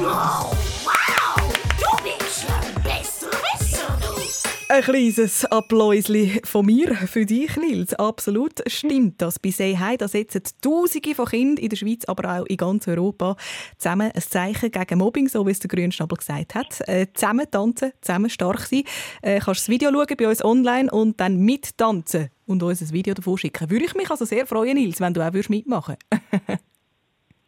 Wow, 0.01 0.57
wow, 0.85 1.53
du 1.79 2.03
bist 2.03 2.45
ein 2.49 2.83
Besserwisser, 2.83 3.97
du. 4.01 4.75
Ein 4.75 4.83
kleines 4.83 5.45
Applausli 5.45 6.41
von 6.43 6.67
mir 6.67 6.93
für 6.97 7.25
dich, 7.25 7.57
Nils. 7.57 7.95
Absolut 7.95 8.63
stimmt 8.67 9.23
das. 9.23 9.39
Bei 9.39 9.53
«Say 9.53 9.77
Hi» 9.77 9.97
da 9.97 10.09
setzen 10.09 10.43
Tausende 10.61 11.15
von 11.15 11.27
Kindern 11.27 11.63
in 11.63 11.69
der 11.69 11.77
Schweiz, 11.77 12.05
aber 12.07 12.41
auch 12.41 12.47
in 12.47 12.57
ganz 12.57 12.89
Europa 12.89 13.37
zusammen 13.79 14.11
ein 14.13 14.23
Zeichen 14.23 14.73
gegen 14.73 14.99
Mobbing, 14.99 15.29
so 15.29 15.47
wie 15.47 15.53
es 15.53 15.61
der 15.61 15.69
Grünschnabel 15.69 16.19
gesagt 16.19 16.57
hat. 16.57 16.81
Äh, 16.89 17.07
zusammen 17.15 17.47
tanzen, 17.49 17.93
zusammen 18.01 18.29
stark 18.29 18.67
sein. 18.67 18.83
Äh, 19.23 19.39
kannst 19.39 19.61
das 19.61 19.69
Video 19.69 19.93
schauen 19.93 20.17
bei 20.19 20.27
uns 20.27 20.45
online 20.45 20.91
und 20.91 21.21
dann 21.21 21.37
mittanzen 21.37 22.31
und 22.47 22.63
uns 22.63 22.81
ein 22.81 22.93
Video 22.93 23.15
davon 23.15 23.39
schicken. 23.39 23.71
Würde 23.71 23.85
ich 23.85 23.95
mich 23.95 24.11
also 24.11 24.25
sehr 24.25 24.47
freuen, 24.47 24.77
Nils, 24.77 25.01
wenn 25.01 25.15
du 25.15 25.21
auch 25.21 25.33
würdest 25.33 25.51
mitmachen 25.51 25.97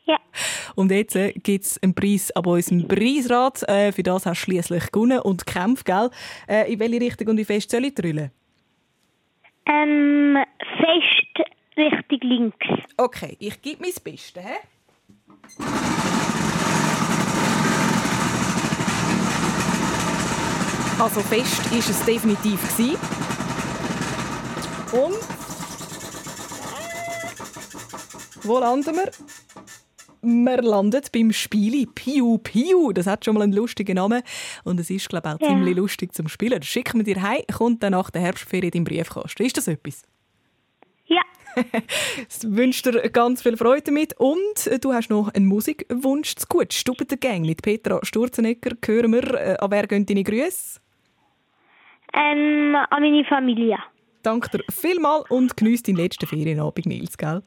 Ja. 0.09 0.18
Und 0.74 0.90
jetzt 0.90 1.16
äh, 1.16 1.32
gibt 1.34 1.66
es 1.66 1.82
einen 1.82 1.94
Preis 1.94 2.30
ab 2.30 2.46
unserem 2.46 2.88
Preisrat. 2.88 3.62
Äh, 3.68 3.92
für 3.92 4.03
das 4.03 4.24
hast 4.24 4.40
du 4.40 4.44
schliesslich 4.44 4.90
gewonnen 4.90 5.20
und 5.20 5.44
gekämpft, 5.44 5.84
gell? 5.84 6.09
Äh, 6.49 6.72
in 6.72 6.80
welche 6.80 7.01
Richtung 7.03 7.28
und 7.28 7.36
wie 7.36 7.44
fest 7.44 7.70
soll 7.70 7.84
ich 7.84 7.94
drüllen? 7.94 8.30
Ähm, 9.66 10.38
fest 10.78 11.49
Richtung 11.76 12.20
links. 12.22 12.66
Okay, 12.96 13.36
ich 13.38 13.61
gebe 13.61 13.82
mein 13.82 13.92
Bestes. 14.03 14.42
Hä? 14.42 14.57
Also 20.99 21.20
fest 21.20 21.70
ist 21.72 21.90
es 21.90 22.05
definitiv 22.05 22.61
gsi. 22.62 22.96
Und 24.93 25.18
wo 28.45 28.59
landen 28.59 28.97
wir? 28.97 29.11
Wir 30.20 30.62
landen 30.62 31.01
beim 31.12 31.32
Spieli 31.32 31.86
Piu 31.86 32.39
Piu. 32.39 32.93
Das 32.93 33.07
hat 33.07 33.24
schon 33.24 33.34
mal 33.34 33.43
einen 33.43 33.53
lustigen 33.53 33.95
Namen 33.97 34.22
und 34.64 34.80
es 34.80 34.91
ist 34.91 35.09
glaube 35.09 35.28
ich 35.28 35.34
auch 35.34 35.41
Ja. 35.41 35.49
ziemlich 35.49 35.76
lustig 35.76 36.14
zum 36.14 36.28
Spielen. 36.28 36.59
Das 36.61 36.68
schicken 36.68 37.05
wir 37.05 37.14
dir 37.14 37.22
heim, 37.22 37.43
kommt 37.57 37.82
dann 37.82 37.93
nach 37.93 38.11
der 38.11 38.22
Herbstferien 38.22 38.72
in 38.72 38.82
den 38.82 38.84
Briefkasten. 38.84 39.45
Ist 39.45 39.57
das 39.57 39.68
etwas? 39.68 40.03
Ja. 41.07 41.22
Ich 42.28 42.45
wünsche 42.51 42.91
dir 42.91 43.11
ganz 43.11 43.43
viel 43.43 43.57
Freude 43.57 43.82
damit 43.82 44.14
und 44.18 44.66
äh, 44.66 44.78
du 44.78 44.93
hast 44.93 45.11
noch 45.11 45.28
einen 45.34 45.47
Musikwunsch 45.47 46.34
zu 46.36 46.47
gut. 46.49 46.72
Stube 46.72 47.05
der 47.05 47.18
Gang 47.18 47.45
mit 47.47 47.62
Petra 47.62 48.01
Sturzenegger 48.03 48.76
hören 48.84 49.12
wir. 49.12 49.34
Äh, 49.34 49.57
an 49.59 49.70
wer 49.70 49.86
gehen 49.86 50.05
deine 50.07 50.24
Grüße? 50.24 50.80
Ähm, 52.14 52.74
an 52.74 53.03
meine 53.03 53.24
Familie. 53.24 53.78
Danke 54.23 54.59
dir 54.59 54.64
vielmals 54.71 55.31
und 55.31 55.57
genieß 55.57 55.83
deinen 55.85 55.97
letzten 55.97 56.27
Ferienabend, 56.27 56.87
Nils, 56.87 57.16
gell? 57.16 57.43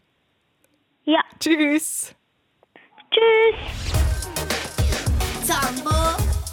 Ja. 1.03 1.21
Tschüss. 1.39 2.15
Tschüss. 3.11 3.91
Zambo 5.45 5.95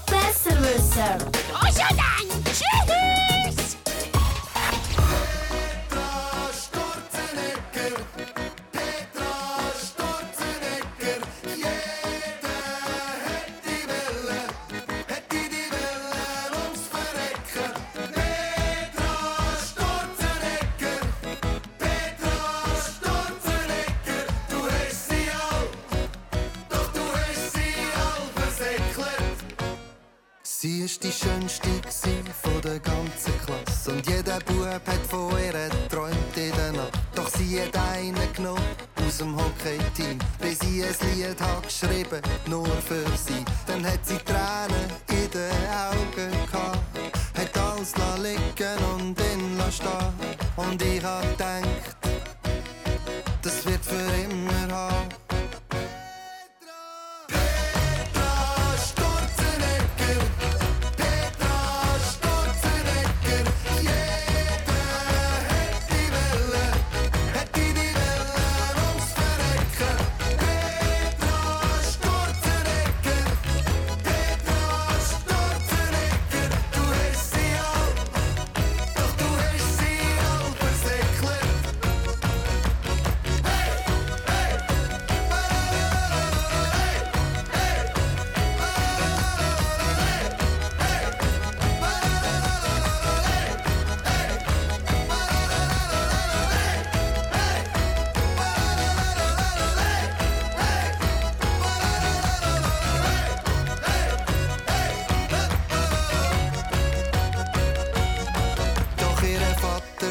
Besserwisser. 0.07 1.19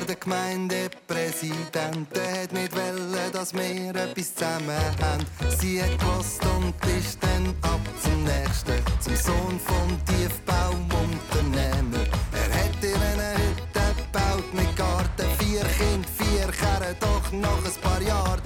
Der 0.08 0.16
Gemeindepräsident. 0.16 2.08
Hat 2.16 2.54
nicht 2.54 2.74
wollen, 2.76 3.32
dass 3.34 3.54
wir 3.54 3.96
etwas 3.96 4.36
zusammen 4.36 4.78
haben. 5.02 5.26
Sie 5.60 5.82
hat 5.82 5.98
gewusst 6.00 6.46
und 6.46 6.74
ist 6.98 7.18
dann 7.22 7.54
ab 7.62 7.82
zum 8.02 8.24
nächsten, 8.24 8.82
zum 9.02 9.16
Sohn 9.16 9.60
vom 9.60 10.00
Tiefbauunternehmer. 10.06 12.06
Er 12.32 12.54
hat 12.54 12.84
ihr 12.84 12.96
eine 12.96 13.34
Hütte 13.34 13.96
gebaut 13.98 14.54
mit 14.54 14.74
Garten, 14.78 15.28
vier 15.40 15.62
Kinder, 15.62 16.08
vier 16.18 16.48
Kerren, 16.48 16.96
doch 17.00 17.32
nach 17.32 17.66
ein 17.66 17.74
paar 17.82 18.02
Jahren 18.02 18.42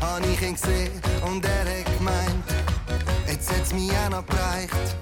habe 0.00 0.26
ich 0.26 0.42
ihn 0.42 0.54
gesehen 0.54 1.00
und 1.24 1.44
er 1.44 1.60
hat 1.60 1.98
gemeint, 1.98 2.44
jetzt 3.28 3.52
hat's 3.52 3.72
mich 3.72 3.92
auch 3.92 4.10
noch 4.10 4.24
bereicht. 4.24 4.96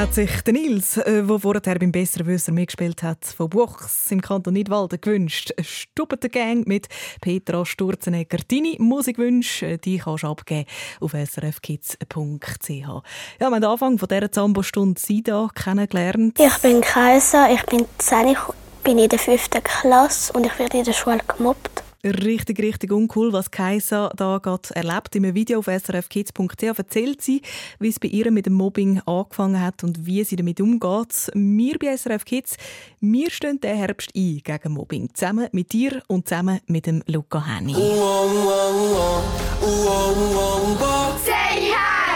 Hat 0.00 0.14
sich 0.14 0.40
der 0.40 0.54
Nils, 0.54 0.96
äh, 0.96 1.22
der 1.22 1.38
vorher 1.38 1.78
beim 1.78 1.92
Besserwisser 1.92 2.52
mitgespielt 2.52 3.02
hat, 3.02 3.22
von 3.36 3.50
Buchs 3.50 4.10
im 4.10 4.22
Kanton 4.22 4.54
Nidwalden 4.54 4.98
gewünscht. 4.98 5.52
Stubete 5.60 6.30
Gang 6.30 6.66
mit 6.66 6.88
Petra 7.20 7.66
Sturzenegger. 7.66 8.38
Deine 8.48 8.76
Musikwünsche, 8.78 9.72
äh, 9.72 9.78
die 9.78 9.98
kannst 9.98 10.22
du 10.22 10.28
abgeben 10.28 10.64
auf 11.00 11.12
srfkids.ch. 11.12 12.70
Ja, 12.70 13.02
wir 13.38 13.46
haben 13.46 13.62
Anfang 13.62 13.98
von 13.98 14.08
dieser 14.08 14.32
Zambo-Stunde 14.32 14.98
Sida 14.98 15.50
kennengelernt. 15.54 16.40
Ich 16.40 16.58
bin 16.62 16.80
Kaiser, 16.80 17.52
ich 17.52 17.62
bin 17.66 17.84
10, 17.98 18.28
ich 18.28 18.38
bin 18.82 18.98
in 18.98 19.08
der 19.10 19.18
5. 19.18 19.50
Klasse 19.62 20.32
und 20.32 20.46
ich 20.46 20.58
werde 20.58 20.78
in 20.78 20.84
der 20.84 20.94
Schule 20.94 21.20
gemobbt. 21.28 21.79
Richtig, 22.02 22.58
richtig 22.60 22.92
uncool, 22.92 23.32
was 23.32 23.50
Kaisa 23.50 24.10
da 24.16 24.38
gerade 24.38 24.74
erlebt. 24.74 25.14
Im 25.16 25.34
Video 25.34 25.58
auf 25.58 25.66
srfkids.ch 25.66 26.62
erzählt 26.62 27.20
sie, 27.20 27.42
wie 27.78 27.88
es 27.88 28.00
bei 28.00 28.08
ihr 28.08 28.30
mit 28.30 28.46
dem 28.46 28.54
Mobbing 28.54 29.02
angefangen 29.04 29.60
hat 29.60 29.84
und 29.84 30.06
wie 30.06 30.24
sie 30.24 30.36
damit 30.36 30.62
umgeht. 30.62 31.30
Wir 31.34 31.78
bei 31.78 31.94
SRF 31.94 32.24
Kids, 32.24 32.56
wir 33.00 33.30
stehen 33.30 33.60
diesen 33.60 33.76
Herbst 33.76 34.12
ein 34.16 34.40
gegen 34.42 34.72
Mobbing. 34.72 35.10
Zusammen 35.12 35.48
mit 35.52 35.72
dir 35.72 36.02
und 36.06 36.26
zusammen 36.26 36.60
mit 36.66 36.86
dem 36.86 37.02
Luca 37.06 37.44
Henny. 37.46 37.74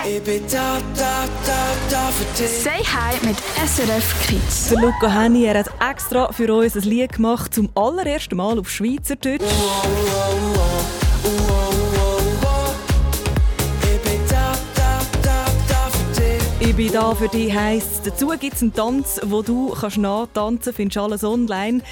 Say 0.05 0.11
hi! 0.11 0.16
Ich 0.16 0.22
bin 0.22 0.42
da, 0.50 0.78
da, 0.96 1.24
da, 1.46 1.74
da 1.90 2.09
für 2.09 2.42
dich. 2.42 2.50
Say 2.50 2.84
hi 2.84 3.26
mit 3.26 3.36
SRF 3.66 4.26
Kids. 4.26 4.68
Der 4.68 4.80
Luca 4.80 5.09
Henny 5.09 5.44
er 5.44 5.59
hat 5.59 5.70
extra 5.80 6.30
für 6.32 6.52
uns 6.52 6.76
ein 6.76 6.82
Lied 6.82 7.12
gemacht, 7.14 7.55
zum 7.55 7.70
allerersten 7.74 8.36
Mal 8.36 8.59
auf 8.59 8.68
Schweizerdeutsch. 8.68 9.42
Ich 13.82 14.00
bin 14.02 14.20
da, 14.28 14.52
da, 14.74 15.00
da, 15.22 15.44
da 15.68 15.90
für 15.90 16.20
dich. 16.20 16.68
Ich 16.68 16.76
bin 16.76 16.92
da 16.92 17.14
für 17.14 17.28
dich 17.28 17.55
heisst. 17.55 18.07
Dazu 18.07 18.28
gibt 18.38 18.57
es 18.57 18.62
einen 18.62 18.74
Tanz, 18.74 19.20
wo 19.24 19.42
du 19.42 19.70
kannst 19.70 19.98
nachtanzen 19.98 20.64
kannst. 20.64 20.76
Findest 20.76 20.98
alles 20.98 21.24
online. 21.24 21.82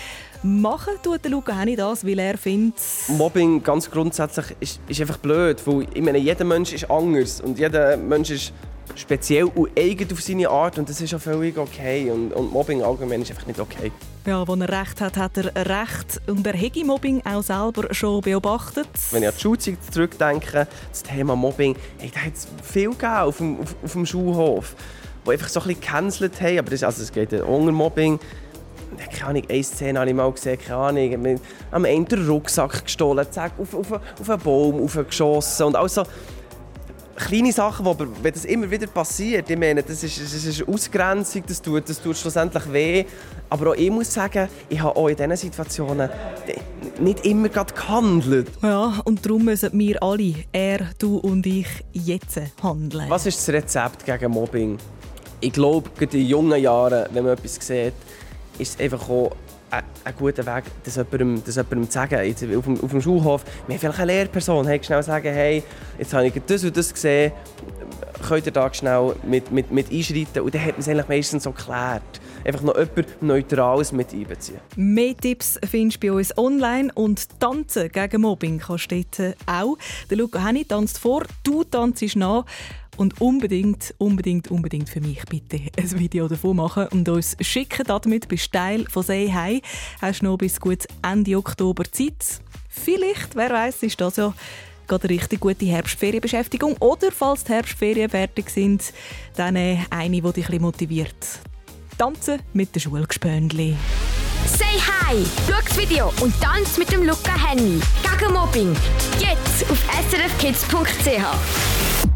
Machen 0.45 0.95
tut 1.05 1.23
der 1.23 1.31
Luca 1.31 1.57
Henny 1.57 1.77
das, 1.77 2.05
weil 2.05 2.19
er 2.19 2.37
findet... 2.37 2.75
Mobbing 3.07 3.63
ganz 3.63 3.89
grundsätzlich 3.89 4.47
ist, 4.59 4.81
ist 4.89 5.01
einfach 5.01 5.19
blöd, 5.19 5.63
weil 5.65 5.87
ich 5.95 6.03
meine, 6.03 6.19
jeder 6.19 6.45
Mensch 6.45 6.73
ist 6.73 6.91
anders 6.91 7.41
und 7.41 7.61
jeder 7.61 7.97
Mensch 7.97 8.31
ist 8.31 8.53
speziell 8.97 9.45
und 9.45 9.71
eigen 9.79 10.11
auf 10.11 10.21
seine 10.21 10.49
Art 10.49 10.79
und 10.79 10.89
das 10.89 11.01
ist 11.01 11.15
auch 11.15 11.21
völlig 11.21 11.57
okay 11.57 12.11
und, 12.11 12.33
und 12.33 12.53
Mobbing 12.53 12.83
allgemein 12.83 13.23
ist 13.23 13.31
einfach 13.31 13.47
nicht 13.47 13.61
okay. 13.61 13.93
Ja, 14.27 14.47
wo 14.47 14.55
er 14.57 14.69
recht 14.69 15.01
hat, 15.01 15.17
hat 15.17 15.37
er 15.37 15.55
recht. 15.55 16.21
Und 16.27 16.45
er 16.45 16.61
hat 16.61 16.77
Mobbing 16.85 17.23
auch 17.25 17.43
selber 17.43 17.95
schon 17.95 18.21
beobachtet. 18.21 18.89
Wenn 19.13 19.23
ich 19.23 19.29
an 19.29 19.35
die 19.37 19.41
Schulzeit 19.41 19.79
zurückdenke, 19.93 20.67
das 20.91 21.03
Thema 21.05 21.37
Mobbing, 21.37 21.77
hey, 21.99 22.11
da 22.13 22.21
hat 22.21 22.35
es 22.35 22.49
viel 22.65 22.91
gegeben 22.91 23.13
auf 23.13 23.37
dem, 23.37 23.61
auf, 23.61 23.77
auf 23.85 23.93
dem 23.93 24.07
Schulhof, 24.07 24.75
die 25.25 25.31
einfach 25.31 25.49
so 25.49 25.61
ein 25.61 25.69
bisschen 25.69 25.81
gecancelt 25.83 26.41
haben, 26.41 26.59
aber 26.59 26.71
das, 26.71 26.83
also 26.83 27.03
es 27.03 27.13
geht 27.13 27.33
unter 27.33 27.71
Mobbing. 27.71 28.19
Keine 29.13 29.29
Ahnung, 29.29 29.43
eine 29.49 29.63
Szene 29.63 29.99
habe 29.99 30.11
ich 30.11 30.17
mal 30.17 30.33
gesehen, 30.33 30.59
keine 30.59 30.79
Ahnung, 30.79 31.41
am 31.71 31.85
Ende 31.85 32.17
den 32.17 32.29
Rucksack 32.29 32.85
gestohlen, 32.85 33.27
zack, 33.31 33.53
auf, 33.59 33.75
auf, 33.75 33.93
auf 33.93 34.31
einen 34.31 34.41
Baum 34.41 34.85
aufgeschossen 34.85 35.67
und 35.67 35.77
also 35.77 36.05
kleine 37.17 37.53
Sachen, 37.53 37.85
die 37.85 37.91
aber, 37.91 38.07
wenn 38.23 38.33
das 38.33 38.45
immer 38.45 38.71
wieder 38.71 38.87
passiert, 38.87 39.49
ich 39.49 39.59
meine, 39.59 39.83
das 39.83 40.03
ist, 40.03 40.21
das 40.21 40.33
ist 40.33 40.67
Ausgrenzung, 40.67 41.43
das 41.47 41.61
tut, 41.61 41.89
das 41.89 42.01
tut 42.01 42.17
schlussendlich 42.17 42.73
weh. 42.73 43.05
Aber 43.49 43.71
auch 43.71 43.75
ich 43.75 43.91
muss 43.91 44.13
sagen, 44.13 44.49
ich 44.69 44.81
habe 44.81 44.97
auch 44.97 45.09
in 45.09 45.17
diesen 45.17 45.37
Situationen 45.37 46.09
nicht 47.01 47.25
immer 47.27 47.49
gerade 47.49 47.73
gehandelt. 47.75 48.49
Ja, 48.63 49.01
und 49.05 49.25
darum 49.25 49.45
müssen 49.45 49.79
wir 49.79 50.03
alle, 50.03 50.35
er, 50.53 50.91
du 50.99 51.19
und 51.19 51.47
ich, 51.47 51.69
jetzt 51.93 52.41
handeln. 52.63 53.05
Was 53.09 53.27
ist 53.27 53.39
das 53.39 53.55
Rezept 53.55 54.05
gegen 54.05 54.33
Mobbing? 54.33 54.79
Ich 55.41 55.53
glaube, 55.53 55.91
gerade 55.99 56.19
in 56.19 56.27
jungen 56.27 56.61
Jahren, 56.61 57.07
wenn 57.13 57.25
man 57.25 57.33
etwas 57.33 57.55
sieht, 57.57 57.95
ist 58.59 58.75
es 58.75 58.81
einfach 58.81 59.09
auch 59.09 59.33
ein, 60.05 60.15
guter 60.19 60.45
Weg, 60.45 60.65
das 60.85 60.97
jemandem, 60.97 61.43
das 61.45 61.57
jemandem 61.57 61.85
zu 61.85 61.93
sagen. 61.93 62.25
Jetzt 62.25 62.45
auf, 62.45 62.65
dem, 62.65 62.81
auf 62.81 62.91
dem 62.91 63.01
Schulhof, 63.01 63.45
wir 63.67 63.75
haben 63.75 63.81
vielleicht 63.81 64.01
eine 64.01 64.13
Lehrperson, 64.13 64.67
hey, 64.67 64.81
schnell 64.83 65.03
sagen, 65.03 65.33
hey, 65.33 65.63
jetzt 65.99 66.13
habe 66.13 66.27
ich 66.27 66.35
das 66.47 66.65
und 66.65 66.77
das 66.77 66.93
gesehen, 66.93 67.33
könnt 68.27 68.47
ihr 68.47 68.53
da 68.53 68.73
schnell 68.73 69.15
mit, 69.23 69.51
mit, 69.51 69.71
mit 69.71 69.91
einschreiten? 69.91 70.43
Und 70.43 70.55
dann 70.55 70.63
hat 70.63 70.73
man 70.73 70.81
es 70.81 70.89
eigentlich 70.89 71.09
meistens 71.09 71.45
so 71.45 71.53
geklärt. 71.53 72.03
Einfach 72.45 72.63
noch 72.63 72.77
jemand 72.77 73.23
Neutrales 73.23 73.93
mit 73.93 74.13
einbeziehen. 74.13 74.59
Mehr 74.77 75.17
Tipps 75.17 75.59
findest 75.69 76.03
du 76.03 76.09
bei 76.09 76.13
uns 76.13 76.37
online 76.37 76.91
und 76.95 77.41
Tanzen 77.41 77.89
gegen 77.89 78.21
Mobbing 78.23 78.59
kannst 78.59 78.91
du 78.91 79.05
dort 79.17 79.37
auch. 79.47 79.79
Der 80.11 80.19
Luca 80.19 80.45
Henny 80.45 80.65
tanzt 80.65 80.99
vor, 80.99 81.23
du 81.45 81.65
tanzt 81.65 82.17
nach. 82.17 82.45
Und 82.97 83.21
unbedingt, 83.21 83.95
unbedingt, 83.99 84.51
unbedingt 84.51 84.89
für 84.89 85.01
mich 85.01 85.25
bitte 85.25 85.61
ein 85.79 85.99
Video 85.99 86.29
davon 86.29 86.57
machen 86.57 86.87
und 86.93 87.09
uns 87.09 87.37
schicken. 87.41 87.85
Damit 87.87 88.29
bist 88.29 88.55
du 88.55 88.59
Teil 88.59 88.87
von 88.89 89.03
«Say 89.03 89.31
Hi». 89.33 89.63
Hast 90.01 90.23
noch 90.23 90.37
bis 90.37 90.61
gut 90.61 90.87
Ende 91.03 91.37
Oktober 91.37 91.85
Zeit. 91.91 92.41
Vielleicht, 92.69 93.35
wer 93.35 93.51
weiß, 93.51 93.83
ist 93.83 94.01
das 94.01 94.17
ja 94.17 94.35
gerade 94.87 95.09
eine 95.09 95.19
richtig 95.19 95.41
gute 95.41 95.67
Herbstferienbeschäftigung. 95.67 96.77
Oder 96.81 97.11
falls 97.13 97.45
die 97.45 97.53
Herbstferien 97.53 98.11
fertig 98.11 98.51
sind, 98.51 98.93
dann 99.37 99.57
äh, 99.57 99.79
eine, 99.91 100.21
die 100.21 100.33
dich 100.33 100.51
ein 100.51 100.61
motiviert. 100.61 101.41
Tanzen 101.99 102.41
mit 102.53 102.75
den 102.75 102.81
Schulgespöndli. 102.81 103.77
Say 104.47 104.65
hi! 104.67 105.25
Schau 105.49 105.61
das 105.65 105.79
Video 105.79 106.13
und 106.21 106.35
tanz 106.41 106.77
mit 106.77 106.91
dem 106.91 107.05
Luca 107.05 107.49
Henny. 107.49 107.81
Gegen 108.03 108.33
Mobbing. 108.33 108.77
Jetzt 109.19 109.71
auf 109.71 109.79
srfkids.ch. 110.11 112.12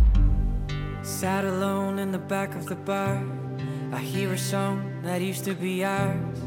Sat 1.20 1.46
alone 1.46 1.98
in 1.98 2.12
the 2.12 2.18
back 2.18 2.54
of 2.54 2.66
the 2.66 2.74
bar. 2.74 3.24
I 3.90 4.00
hear 4.00 4.34
a 4.34 4.38
song 4.38 5.00
that 5.02 5.22
used 5.22 5.44
to 5.44 5.54
be 5.54 5.82
ours. 5.82 6.38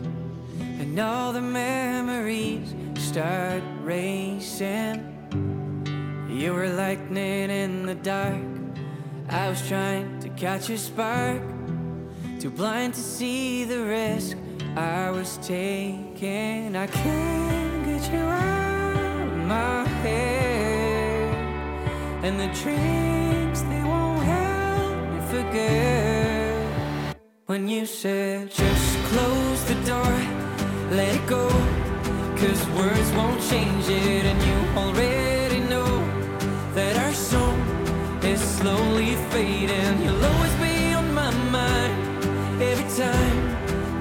And 0.59 0.99
all 0.99 1.34
the 1.34 1.41
memories 1.41 2.76
start 2.95 3.63
racing. 3.82 5.01
You 6.30 6.53
were 6.53 6.70
lightning 6.70 7.49
in 7.49 7.88
the 7.88 7.95
dark. 7.95 8.43
I 9.30 9.49
was 9.49 9.67
trying 9.67 10.20
to 10.20 10.30
catch 10.30 10.70
a 10.70 10.78
spark. 10.78 11.41
Too 12.39 12.51
blind 12.51 12.93
to 12.93 13.01
see 13.01 13.63
the 13.63 13.84
risk 13.84 14.38
I 14.76 15.09
was 15.09 15.38
taken. 15.38 16.76
I 16.76 16.86
can't 16.86 17.86
get 17.86 18.13
you 18.13 18.20
out 18.20 19.24
of 19.24 19.38
my 19.47 19.88
head. 20.03 21.34
And 22.24 22.39
the 22.39 22.49
drinks, 22.61 23.61
they 23.63 23.82
won't 23.82 24.09
forget. 25.30 27.15
When 27.45 27.67
you 27.67 27.86
said, 27.86 28.49
just 28.51 28.97
close 29.11 29.63
the 29.65 29.77
door, 29.86 30.15
let 30.91 31.15
it 31.15 31.25
go. 31.27 31.47
Cause 32.39 32.61
words 32.80 33.11
won't 33.11 33.41
change 33.51 33.86
it, 33.89 34.23
and 34.32 34.39
you 34.49 34.57
already 34.82 35.59
know 35.71 35.91
that 36.73 36.95
our 37.05 37.13
song 37.13 37.59
is 38.23 38.41
slowly 38.41 39.15
fading. 39.32 39.95
You'll 40.03 40.25
always 40.32 40.55
be 40.55 40.93
on 40.93 41.13
my 41.13 41.32
mind 41.57 41.93
every 42.61 42.89
time 43.03 43.38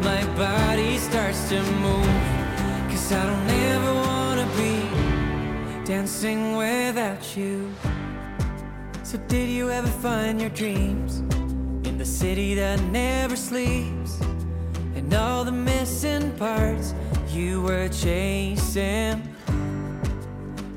my 0.03 0.23
body 0.37 0.99
starts 0.99 1.49
to 1.51 1.61
move. 1.85 2.17
Cause 2.91 3.13
I 3.13 3.23
don't 3.31 3.51
ever 3.73 3.95
wanna 4.09 4.49
be 4.57 4.75
dancing 5.85 6.57
without 6.57 7.37
you. 7.37 7.71
Did 9.29 9.51
you 9.51 9.71
ever 9.71 9.89
find 9.89 10.41
your 10.41 10.49
dreams 10.49 11.19
in 11.87 11.99
the 11.99 12.05
city 12.05 12.55
that 12.55 12.81
never 12.85 13.37
sleeps? 13.37 14.19
And 14.95 15.13
all 15.13 15.45
the 15.45 15.53
missing 15.53 16.33
parts 16.39 16.95
you 17.29 17.61
were 17.61 17.89
chasing? 17.89 19.23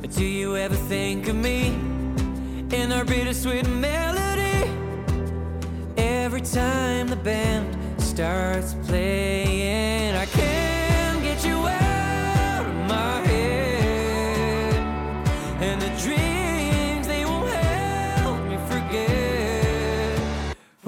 Do 0.10 0.26
you 0.26 0.58
ever 0.58 0.76
think 0.76 1.30
of 1.30 1.36
me 1.38 1.68
in 2.72 2.91
our 2.91 3.06
bittersweet 3.06 3.70
melody? 3.70 4.70
Every 5.95 6.41
time 6.41 7.08
the 7.08 7.16
band 7.16 8.02
starts 8.02 8.76
playing, 8.86 10.14
I 10.14 10.26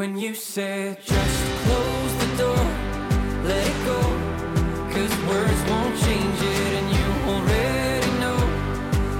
When 0.03 0.19
you 0.19 0.35
said, 0.35 0.97
just 1.01 1.39
close 1.63 2.13
the 2.23 2.29
door, 2.43 2.65
let 3.45 3.65
it 3.65 3.79
go. 3.85 4.01
Cause 4.91 5.13
words 5.31 5.61
won't 5.69 5.95
change 5.97 6.39
it, 6.41 6.71
and 6.79 6.87
you 6.97 7.05
already 7.31 8.11
know 8.19 8.39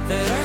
that 0.10 0.26
our 0.30 0.43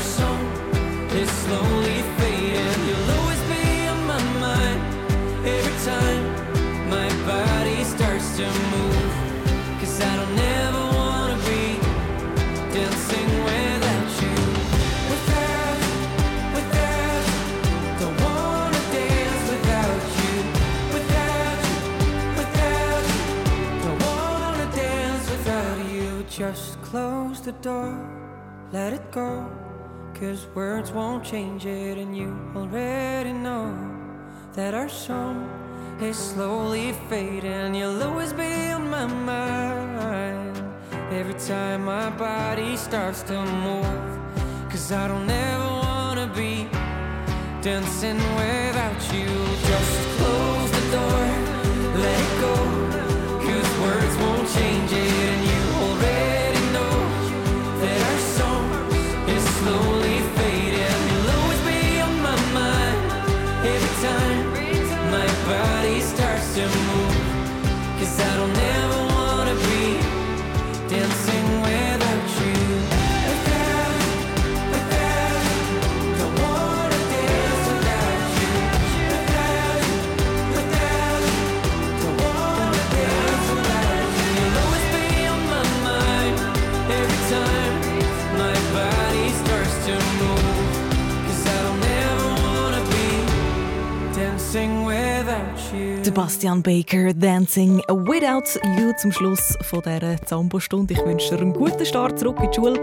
the 27.48 27.62
door, 27.62 27.96
let 28.72 28.92
it 28.92 29.10
go. 29.10 29.30
Cause 30.12 30.46
words 30.54 30.90
won't 30.92 31.24
change 31.24 31.64
it, 31.64 31.96
and 31.96 32.14
you 32.14 32.28
already 32.54 33.32
know 33.32 33.66
that 34.52 34.74
our 34.74 34.90
song 34.90 35.48
is 35.98 36.18
slowly 36.18 36.92
fading. 37.08 37.74
You'll 37.74 38.02
always 38.02 38.34
be 38.34 38.52
on 38.76 38.90
my 38.90 39.06
mind 39.06 40.56
every 41.10 41.38
time 41.52 41.86
my 41.86 42.10
body 42.10 42.76
starts 42.76 43.22
to 43.30 43.36
move. 43.66 44.10
Cause 44.70 44.92
I 44.92 45.08
don't 45.08 45.30
ever 45.30 45.70
wanna 45.86 46.28
be 46.42 46.68
dancing 47.62 48.20
without 48.40 49.00
you. 49.16 49.30
Just 49.70 49.94
close 50.18 50.70
the 50.78 50.84
door, 50.96 51.24
let 52.02 52.18
it 52.26 52.34
go. 52.44 52.54
Cause 53.46 53.70
words 53.84 54.14
won't 54.22 54.46
change 54.56 54.92
it, 54.92 55.27
Sebastian 96.18 96.62
Baker, 96.62 97.14
Dancing 97.14 97.78
Without 97.88 98.58
You 98.76 98.92
zum 98.96 99.12
Schluss 99.12 99.56
von 99.62 99.82
dieser 99.82 100.20
Zambo-Stunde. 100.26 100.94
Ich 100.94 101.04
wünsche 101.04 101.36
dir 101.36 101.40
einen 101.40 101.52
guten 101.52 101.86
Start 101.86 102.18
zurück 102.18 102.38
in 102.42 102.50
die 102.50 102.56
Schule, 102.56 102.82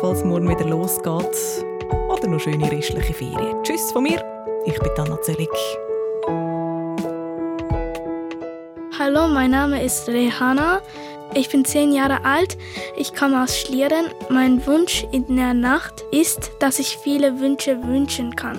falls 0.00 0.24
morgen 0.24 0.48
wieder 0.48 0.68
losgeht. 0.68 1.64
Oder 2.10 2.26
noch 2.26 2.40
schöne 2.40 2.68
restliche 2.72 3.14
Ferien. 3.14 3.62
Tschüss 3.62 3.92
von 3.92 4.02
mir, 4.02 4.20
ich 4.66 4.76
bin 4.80 4.90
Anna 4.98 5.16
Zelig. 5.22 5.48
Hallo, 8.98 9.28
mein 9.28 9.52
Name 9.52 9.80
ist 9.80 10.08
Rehana. 10.08 10.80
Ich 11.34 11.50
bin 11.50 11.64
zehn 11.64 11.92
Jahre 11.92 12.24
alt. 12.24 12.58
Ich 12.96 13.14
komme 13.14 13.44
aus 13.44 13.60
Schlieren. 13.60 14.06
Mein 14.28 14.66
Wunsch 14.66 15.06
in 15.12 15.36
der 15.36 15.54
Nacht 15.54 16.02
ist, 16.10 16.50
dass 16.58 16.80
ich 16.80 16.96
viele 16.96 17.38
Wünsche 17.38 17.80
wünschen 17.84 18.34
kann. 18.34 18.58